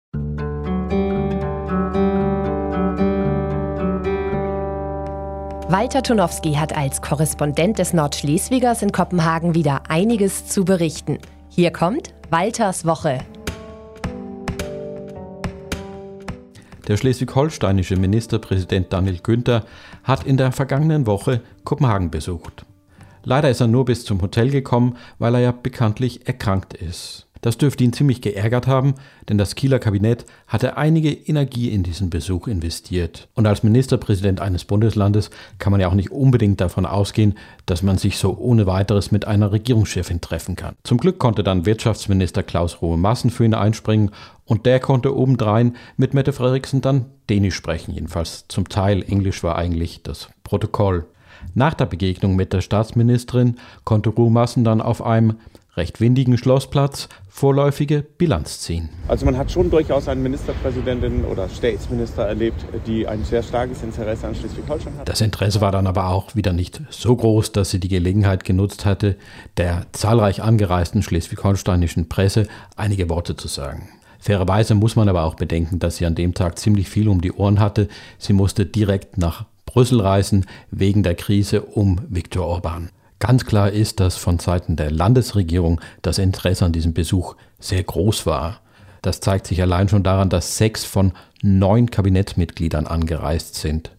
Walter 5.68 6.02
Tunowski 6.02 6.52
hat 6.52 6.76
als 6.76 7.00
Korrespondent 7.00 7.78
des 7.78 7.94
Nordschleswigers 7.94 8.82
in 8.82 8.92
Kopenhagen 8.92 9.54
wieder 9.54 9.84
einiges 9.88 10.46
zu 10.46 10.62
berichten. 10.62 11.18
Hier 11.48 11.70
kommt 11.72 12.12
Walters 12.28 12.84
Woche. 12.84 13.20
Der 16.86 16.98
schleswig-holsteinische 16.98 17.96
Ministerpräsident 17.96 18.92
Daniel 18.92 19.20
Günther 19.22 19.64
hat 20.02 20.24
in 20.24 20.36
der 20.36 20.52
vergangenen 20.52 21.06
Woche 21.06 21.40
Kopenhagen 21.64 22.10
besucht. 22.10 22.66
Leider 23.22 23.48
ist 23.48 23.62
er 23.62 23.66
nur 23.66 23.86
bis 23.86 24.04
zum 24.04 24.20
Hotel 24.20 24.50
gekommen, 24.50 24.98
weil 25.18 25.34
er 25.34 25.40
ja 25.40 25.52
bekanntlich 25.52 26.28
erkrankt 26.28 26.74
ist. 26.74 27.23
Das 27.44 27.58
dürfte 27.58 27.84
ihn 27.84 27.92
ziemlich 27.92 28.22
geärgert 28.22 28.66
haben, 28.66 28.94
denn 29.28 29.36
das 29.36 29.54
Kieler 29.54 29.78
Kabinett 29.78 30.24
hatte 30.46 30.78
einige 30.78 31.12
Energie 31.12 31.68
in 31.68 31.82
diesen 31.82 32.08
Besuch 32.08 32.46
investiert. 32.46 33.28
Und 33.34 33.46
als 33.46 33.62
Ministerpräsident 33.62 34.40
eines 34.40 34.64
Bundeslandes 34.64 35.28
kann 35.58 35.70
man 35.70 35.78
ja 35.78 35.88
auch 35.88 35.94
nicht 35.94 36.10
unbedingt 36.10 36.62
davon 36.62 36.86
ausgehen, 36.86 37.34
dass 37.66 37.82
man 37.82 37.98
sich 37.98 38.16
so 38.16 38.38
ohne 38.38 38.66
weiteres 38.66 39.12
mit 39.12 39.26
einer 39.26 39.52
Regierungschefin 39.52 40.22
treffen 40.22 40.56
kann. 40.56 40.74
Zum 40.84 40.96
Glück 40.96 41.18
konnte 41.18 41.44
dann 41.44 41.66
Wirtschaftsminister 41.66 42.42
Klaus 42.42 42.80
Ruhe 42.80 42.96
Massen 42.96 43.28
für 43.28 43.44
ihn 43.44 43.52
einspringen 43.52 44.12
und 44.46 44.64
der 44.64 44.80
konnte 44.80 45.14
obendrein 45.14 45.76
mit 45.98 46.14
Mette 46.14 46.32
Frederiksen 46.32 46.80
dann 46.80 47.04
Dänisch 47.28 47.56
sprechen, 47.56 47.92
jedenfalls 47.92 48.46
zum 48.48 48.70
Teil. 48.70 49.02
Englisch 49.02 49.42
war 49.42 49.56
eigentlich 49.56 50.02
das 50.02 50.30
Protokoll. 50.44 51.04
Nach 51.52 51.74
der 51.74 51.84
Begegnung 51.84 52.36
mit 52.36 52.54
der 52.54 52.62
Staatsministerin 52.62 53.56
konnte 53.84 54.08
Ruhe 54.08 54.30
Massen 54.30 54.64
dann 54.64 54.80
auf 54.80 55.04
einem 55.04 55.34
recht 55.76 56.00
windigen 56.00 56.38
Schlossplatz 56.38 57.08
vorläufige 57.28 58.02
Bilanz 58.02 58.60
ziehen. 58.60 58.90
Also 59.08 59.26
man 59.26 59.36
hat 59.36 59.50
schon 59.50 59.70
durchaus 59.70 60.08
eine 60.08 60.20
Ministerpräsidentin 60.20 61.24
oder 61.24 61.48
Staatsminister 61.48 62.22
erlebt, 62.22 62.64
die 62.86 63.08
ein 63.08 63.24
sehr 63.24 63.42
starkes 63.42 63.82
Interesse 63.82 64.28
an 64.28 64.34
Schleswig-Holstein 64.34 64.98
hat. 64.98 65.08
Das 65.08 65.20
Interesse 65.20 65.60
war 65.60 65.72
dann 65.72 65.86
aber 65.86 66.10
auch 66.10 66.36
wieder 66.36 66.52
nicht 66.52 66.80
so 66.90 67.16
groß, 67.16 67.52
dass 67.52 67.70
sie 67.70 67.80
die 67.80 67.88
Gelegenheit 67.88 68.44
genutzt 68.44 68.84
hatte, 68.84 69.16
der 69.56 69.86
zahlreich 69.92 70.42
angereisten 70.42 71.02
schleswig-holsteinischen 71.02 72.08
Presse 72.08 72.46
einige 72.76 73.08
Worte 73.08 73.36
zu 73.36 73.48
sagen. 73.48 73.88
Fairerweise 74.20 74.74
muss 74.74 74.96
man 74.96 75.08
aber 75.08 75.24
auch 75.24 75.34
bedenken, 75.34 75.80
dass 75.80 75.96
sie 75.96 76.06
an 76.06 76.14
dem 76.14 76.34
Tag 76.34 76.58
ziemlich 76.58 76.88
viel 76.88 77.08
um 77.08 77.20
die 77.20 77.32
Ohren 77.32 77.60
hatte. 77.60 77.88
Sie 78.18 78.32
musste 78.32 78.64
direkt 78.64 79.18
nach 79.18 79.44
Brüssel 79.66 80.00
reisen 80.00 80.46
wegen 80.70 81.02
der 81.02 81.14
Krise 81.14 81.62
um 81.62 82.00
Viktor 82.08 82.46
Orban. 82.46 82.90
Ganz 83.26 83.46
klar 83.46 83.70
ist, 83.70 84.00
dass 84.00 84.16
von 84.18 84.38
Seiten 84.38 84.76
der 84.76 84.90
Landesregierung 84.90 85.80
das 86.02 86.18
Interesse 86.18 86.66
an 86.66 86.72
diesem 86.72 86.92
Besuch 86.92 87.36
sehr 87.58 87.82
groß 87.82 88.26
war. 88.26 88.60
Das 89.00 89.20
zeigt 89.20 89.46
sich 89.46 89.62
allein 89.62 89.88
schon 89.88 90.02
daran, 90.02 90.28
dass 90.28 90.58
sechs 90.58 90.84
von 90.84 91.12
neun 91.40 91.90
Kabinettsmitgliedern 91.90 92.86
angereist 92.86 93.54
sind. 93.54 93.92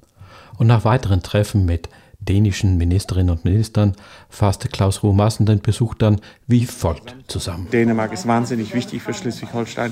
Und 0.60 0.68
nach 0.68 0.86
weiteren 0.86 1.24
Treffen 1.24 1.66
mit 1.66 1.90
dänischen 2.20 2.78
Ministerinnen 2.78 3.32
und 3.32 3.46
Ministern 3.46 3.96
fasste 4.30 4.70
Klaus 4.70 5.02
Ruhe 5.02 5.16
Massen 5.16 5.48
den 5.48 5.60
Besuch 5.60 5.96
dann 5.96 6.22
wie 6.46 6.68
folgt 6.68 7.16
zusammen. 7.28 7.68
Dänemark 7.72 8.14
ist 8.14 8.28
wahnsinnig 8.28 8.76
wichtig 8.76 9.02
für 9.02 9.16
Schleswig-Holstein. 9.16 9.92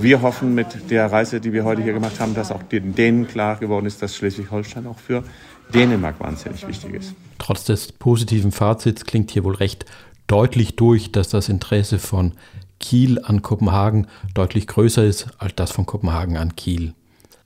Wir 0.00 0.22
hoffen 0.22 0.54
mit 0.54 0.90
der 0.90 1.12
Reise, 1.12 1.42
die 1.42 1.52
wir 1.52 1.64
heute 1.64 1.82
hier 1.82 1.92
gemacht 1.92 2.18
haben, 2.18 2.34
dass 2.34 2.50
auch 2.50 2.62
den 2.62 2.94
Dänen 2.94 3.28
klar 3.28 3.56
geworden 3.56 3.84
ist, 3.84 4.00
dass 4.00 4.16
Schleswig-Holstein 4.16 4.86
auch 4.86 4.98
für 4.98 5.22
Dänemark 5.70 6.20
wahnsinnig 6.20 6.66
wichtig 6.66 6.94
ist. 6.94 7.14
Trotz 7.38 7.64
des 7.64 7.92
positiven 7.92 8.52
Fazits 8.52 9.04
klingt 9.04 9.30
hier 9.30 9.44
wohl 9.44 9.54
recht 9.54 9.86
deutlich 10.26 10.76
durch, 10.76 11.12
dass 11.12 11.28
das 11.28 11.48
Interesse 11.48 11.98
von 11.98 12.32
Kiel 12.78 13.20
an 13.22 13.42
Kopenhagen 13.42 14.06
deutlich 14.34 14.66
größer 14.66 15.04
ist 15.04 15.28
als 15.38 15.54
das 15.54 15.70
von 15.70 15.86
Kopenhagen 15.86 16.36
an 16.36 16.56
Kiel. 16.56 16.94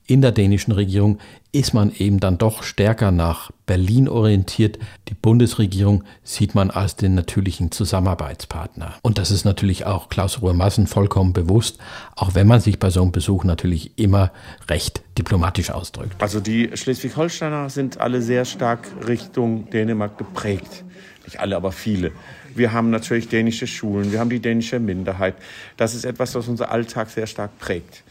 In 0.06 0.20
der 0.20 0.32
dänischen 0.32 0.72
Regierung 0.72 1.18
ist 1.50 1.72
man 1.72 1.90
eben 1.96 2.20
dann 2.20 2.36
doch 2.36 2.62
stärker 2.62 3.10
nach 3.10 3.50
Berlin 3.64 4.06
orientiert. 4.06 4.78
Die 5.08 5.14
Bundesregierung 5.14 6.04
sieht 6.22 6.54
man 6.54 6.70
als 6.70 6.96
den 6.96 7.14
natürlichen 7.14 7.70
Zusammenarbeitspartner. 7.70 8.96
Und 9.00 9.16
das 9.16 9.30
ist 9.30 9.46
natürlich 9.46 9.86
auch 9.86 10.10
Klaus 10.10 10.42
Ruhr-Massen 10.42 10.88
vollkommen 10.88 11.32
bewusst, 11.32 11.78
auch 12.16 12.34
wenn 12.34 12.46
man 12.46 12.60
sich 12.60 12.78
bei 12.78 12.90
so 12.90 13.00
einem 13.00 13.12
Besuch 13.12 13.44
natürlich 13.44 13.98
immer 13.98 14.30
recht 14.68 15.00
diplomatisch 15.16 15.70
ausdrückt. 15.70 16.16
Also 16.18 16.38
die 16.38 16.70
Schleswig-Holsteiner 16.74 17.70
sind 17.70 17.98
alle 17.98 18.20
sehr 18.20 18.44
stark 18.44 18.86
Richtung 19.08 19.70
Dänemark 19.70 20.18
geprägt. 20.18 20.84
Nicht 21.24 21.40
alle, 21.40 21.56
aber 21.56 21.72
viele. 21.72 22.12
Wir 22.54 22.72
haben 22.72 22.90
natürlich 22.90 23.28
dänische 23.28 23.66
Schulen, 23.66 24.12
wir 24.12 24.20
haben 24.20 24.28
die 24.28 24.40
dänische 24.40 24.80
Minderheit. 24.80 25.36
Das 25.78 25.94
ist 25.94 26.04
etwas, 26.04 26.34
was 26.34 26.46
unser 26.46 26.70
Alltag 26.70 27.08
sehr 27.08 27.26
stark 27.26 27.58
prägt. 27.58 28.04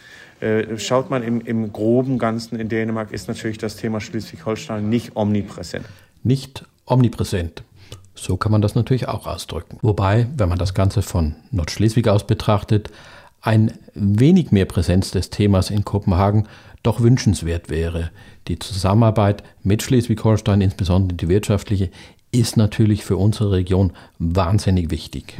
Äh, 0.44 0.78
schaut 0.78 1.10
man 1.10 1.24
im, 1.24 1.40
im 1.40 1.72
groben 1.72 2.20
Ganzen 2.20 2.60
in 2.60 2.68
Dänemark, 2.68 3.14
ist 3.14 3.30
natürlich 3.30 3.60
das 3.60 3.78
Thema 3.78 4.02
Schleswig-Holstein 4.02 4.90
nicht 4.90 5.16
omnipräsent. 5.16 5.86
Nicht 6.22 6.66
omnipräsent. 6.86 7.64
So 8.14 8.36
kann 8.36 8.52
man 8.52 8.62
das 8.62 8.76
natürlich 8.76 9.08
auch 9.08 9.26
ausdrücken. 9.26 9.78
Wobei, 9.82 10.28
wenn 10.36 10.50
man 10.50 10.60
das 10.60 10.74
Ganze 10.74 11.02
von 11.02 11.36
Nordschleswig 11.52 12.10
aus 12.10 12.28
betrachtet, 12.28 12.90
ein 13.42 13.72
wenig 13.94 14.52
mehr 14.52 14.66
Präsenz 14.66 15.12
des 15.12 15.30
Themas 15.30 15.70
in 15.70 15.86
Kopenhagen 15.86 16.48
doch 16.84 17.00
wünschenswert 17.00 17.70
wäre. 17.70 18.12
Die 18.50 18.60
Zusammenarbeit 18.60 19.44
mit 19.64 19.82
Schleswig-Holstein, 19.82 20.60
insbesondere 20.60 21.16
die 21.16 21.30
wirtschaftliche, 21.30 21.90
ist 22.34 22.58
natürlich 22.58 23.06
für 23.06 23.16
unsere 23.16 23.52
Region 23.52 23.94
wahnsinnig 24.20 24.92
wichtig. 24.92 25.38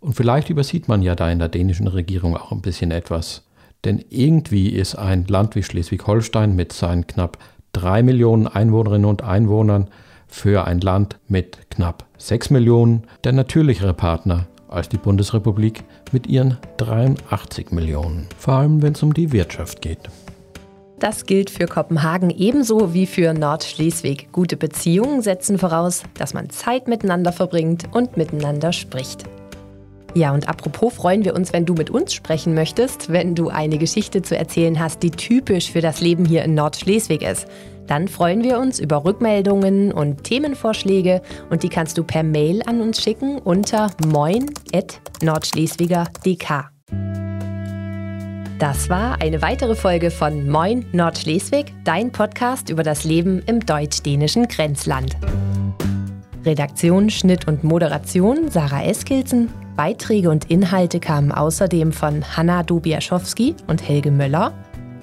Und 0.00 0.14
vielleicht 0.14 0.50
übersieht 0.50 0.88
man 0.88 1.00
ja 1.00 1.14
da 1.14 1.30
in 1.30 1.38
der 1.38 1.48
dänischen 1.48 1.86
Regierung 1.86 2.36
auch 2.36 2.52
ein 2.52 2.60
bisschen 2.60 2.90
etwas. 2.90 3.42
Denn 3.84 4.04
irgendwie 4.10 4.68
ist 4.68 4.94
ein 4.94 5.26
Land 5.26 5.54
wie 5.56 5.62
Schleswig-Holstein 5.62 6.54
mit 6.54 6.72
seinen 6.72 7.06
knapp 7.06 7.38
drei 7.72 8.02
Millionen 8.02 8.46
Einwohnerinnen 8.46 9.06
und 9.06 9.22
Einwohnern 9.22 9.88
für 10.28 10.66
ein 10.66 10.80
Land 10.80 11.18
mit 11.28 11.70
knapp 11.70 12.06
sechs 12.16 12.50
Millionen 12.50 13.02
der 13.24 13.32
natürlichere 13.32 13.94
Partner 13.94 14.46
als 14.68 14.88
die 14.88 14.96
Bundesrepublik 14.96 15.84
mit 16.12 16.26
ihren 16.26 16.56
83 16.78 17.72
Millionen. 17.72 18.26
Vor 18.38 18.54
allem 18.54 18.82
wenn 18.82 18.94
es 18.94 19.02
um 19.02 19.12
die 19.12 19.32
Wirtschaft 19.32 19.82
geht. 19.82 20.08
Das 20.98 21.26
gilt 21.26 21.50
für 21.50 21.66
Kopenhagen 21.66 22.30
ebenso 22.30 22.94
wie 22.94 23.06
für 23.06 23.34
Nordschleswig. 23.34 24.28
Gute 24.30 24.56
Beziehungen 24.56 25.20
setzen 25.20 25.58
voraus, 25.58 26.04
dass 26.14 26.32
man 26.32 26.48
Zeit 26.48 26.86
miteinander 26.86 27.32
verbringt 27.32 27.88
und 27.92 28.16
miteinander 28.16 28.72
spricht. 28.72 29.24
Ja, 30.14 30.32
und 30.32 30.48
apropos 30.48 30.92
freuen 30.92 31.24
wir 31.24 31.34
uns, 31.34 31.52
wenn 31.52 31.64
du 31.64 31.74
mit 31.74 31.90
uns 31.90 32.12
sprechen 32.12 32.54
möchtest, 32.54 33.10
wenn 33.10 33.34
du 33.34 33.48
eine 33.48 33.78
Geschichte 33.78 34.22
zu 34.22 34.36
erzählen 34.36 34.78
hast, 34.78 35.02
die 35.02 35.10
typisch 35.10 35.72
für 35.72 35.80
das 35.80 36.00
Leben 36.00 36.26
hier 36.26 36.44
in 36.44 36.54
Nordschleswig 36.54 37.22
ist. 37.22 37.48
Dann 37.86 38.08
freuen 38.08 38.42
wir 38.44 38.58
uns 38.58 38.78
über 38.78 39.04
Rückmeldungen 39.04 39.92
und 39.92 40.24
Themenvorschläge 40.24 41.20
und 41.50 41.62
die 41.62 41.68
kannst 41.68 41.98
du 41.98 42.04
per 42.04 42.22
Mail 42.22 42.62
an 42.66 42.80
uns 42.80 43.02
schicken 43.02 43.36
unter 43.38 43.90
moin.nordschleswiger.dk. 44.06 46.70
Das 48.58 48.88
war 48.88 49.20
eine 49.20 49.42
weitere 49.42 49.74
Folge 49.74 50.10
von 50.12 50.48
Moin 50.48 50.86
Nordschleswig, 50.92 51.74
dein 51.84 52.12
Podcast 52.12 52.70
über 52.70 52.84
das 52.84 53.02
Leben 53.02 53.42
im 53.46 53.58
deutsch-dänischen 53.60 54.46
Grenzland. 54.46 55.16
Redaktion, 56.44 57.10
Schnitt 57.10 57.48
und 57.48 57.64
Moderation 57.64 58.48
Sarah 58.50 58.84
Eskilsen. 58.84 59.48
Beiträge 59.76 60.28
und 60.28 60.50
Inhalte 60.50 61.00
kamen 61.00 61.32
außerdem 61.32 61.92
von 61.92 62.36
Hanna 62.36 62.62
Dubiaschowski 62.62 63.54
und 63.68 63.86
Helge 63.86 64.10
Möller, 64.10 64.52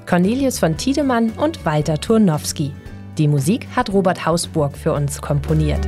Cornelius 0.06 0.60
von 0.60 0.78
Tiedemann 0.78 1.32
und 1.32 1.66
Walter 1.66 2.00
Turnowski. 2.00 2.72
Die 3.18 3.28
Musik 3.28 3.68
hat 3.76 3.92
Robert 3.92 4.26
Hausburg 4.26 4.78
für 4.78 4.94
uns 4.94 5.22
komponiert. 5.22 5.80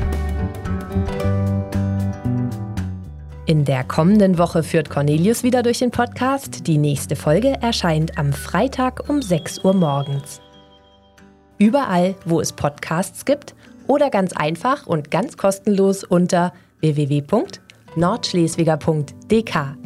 In 3.46 3.66
der 3.66 3.84
kommenden 3.84 4.38
Woche 4.38 4.64
führt 4.64 4.90
Cornelius 4.90 5.44
wieder 5.44 5.62
durch 5.62 5.80
den 5.80 5.92
Podcast. 5.92 6.68
Die 6.68 6.78
nächste 6.78 7.16
Folge 7.16 7.62
erscheint 7.62 8.18
am 8.18 8.34
Freitag 8.34 9.10
um 9.10 9.22
6 9.22 9.64
Uhr 9.64 9.74
morgens. 9.74 10.42
Überall, 11.58 12.16
wo 12.26 12.42
es 12.42 12.54
Podcasts 12.54 13.26
gibt 13.26 13.54
oder 13.88 14.10
ganz 14.10 14.34
einfach 14.34 14.88
und 14.88 15.12
ganz 15.12 15.38
kostenlos 15.38 16.04
unter 16.04 16.54
www.nordschleswiger.dk. 17.96 19.78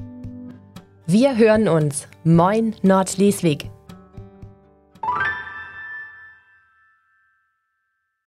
Wir 1.08 1.38
hören 1.38 1.68
uns. 1.68 2.08
Moin 2.24 2.76
Nordschleswig. 2.82 3.70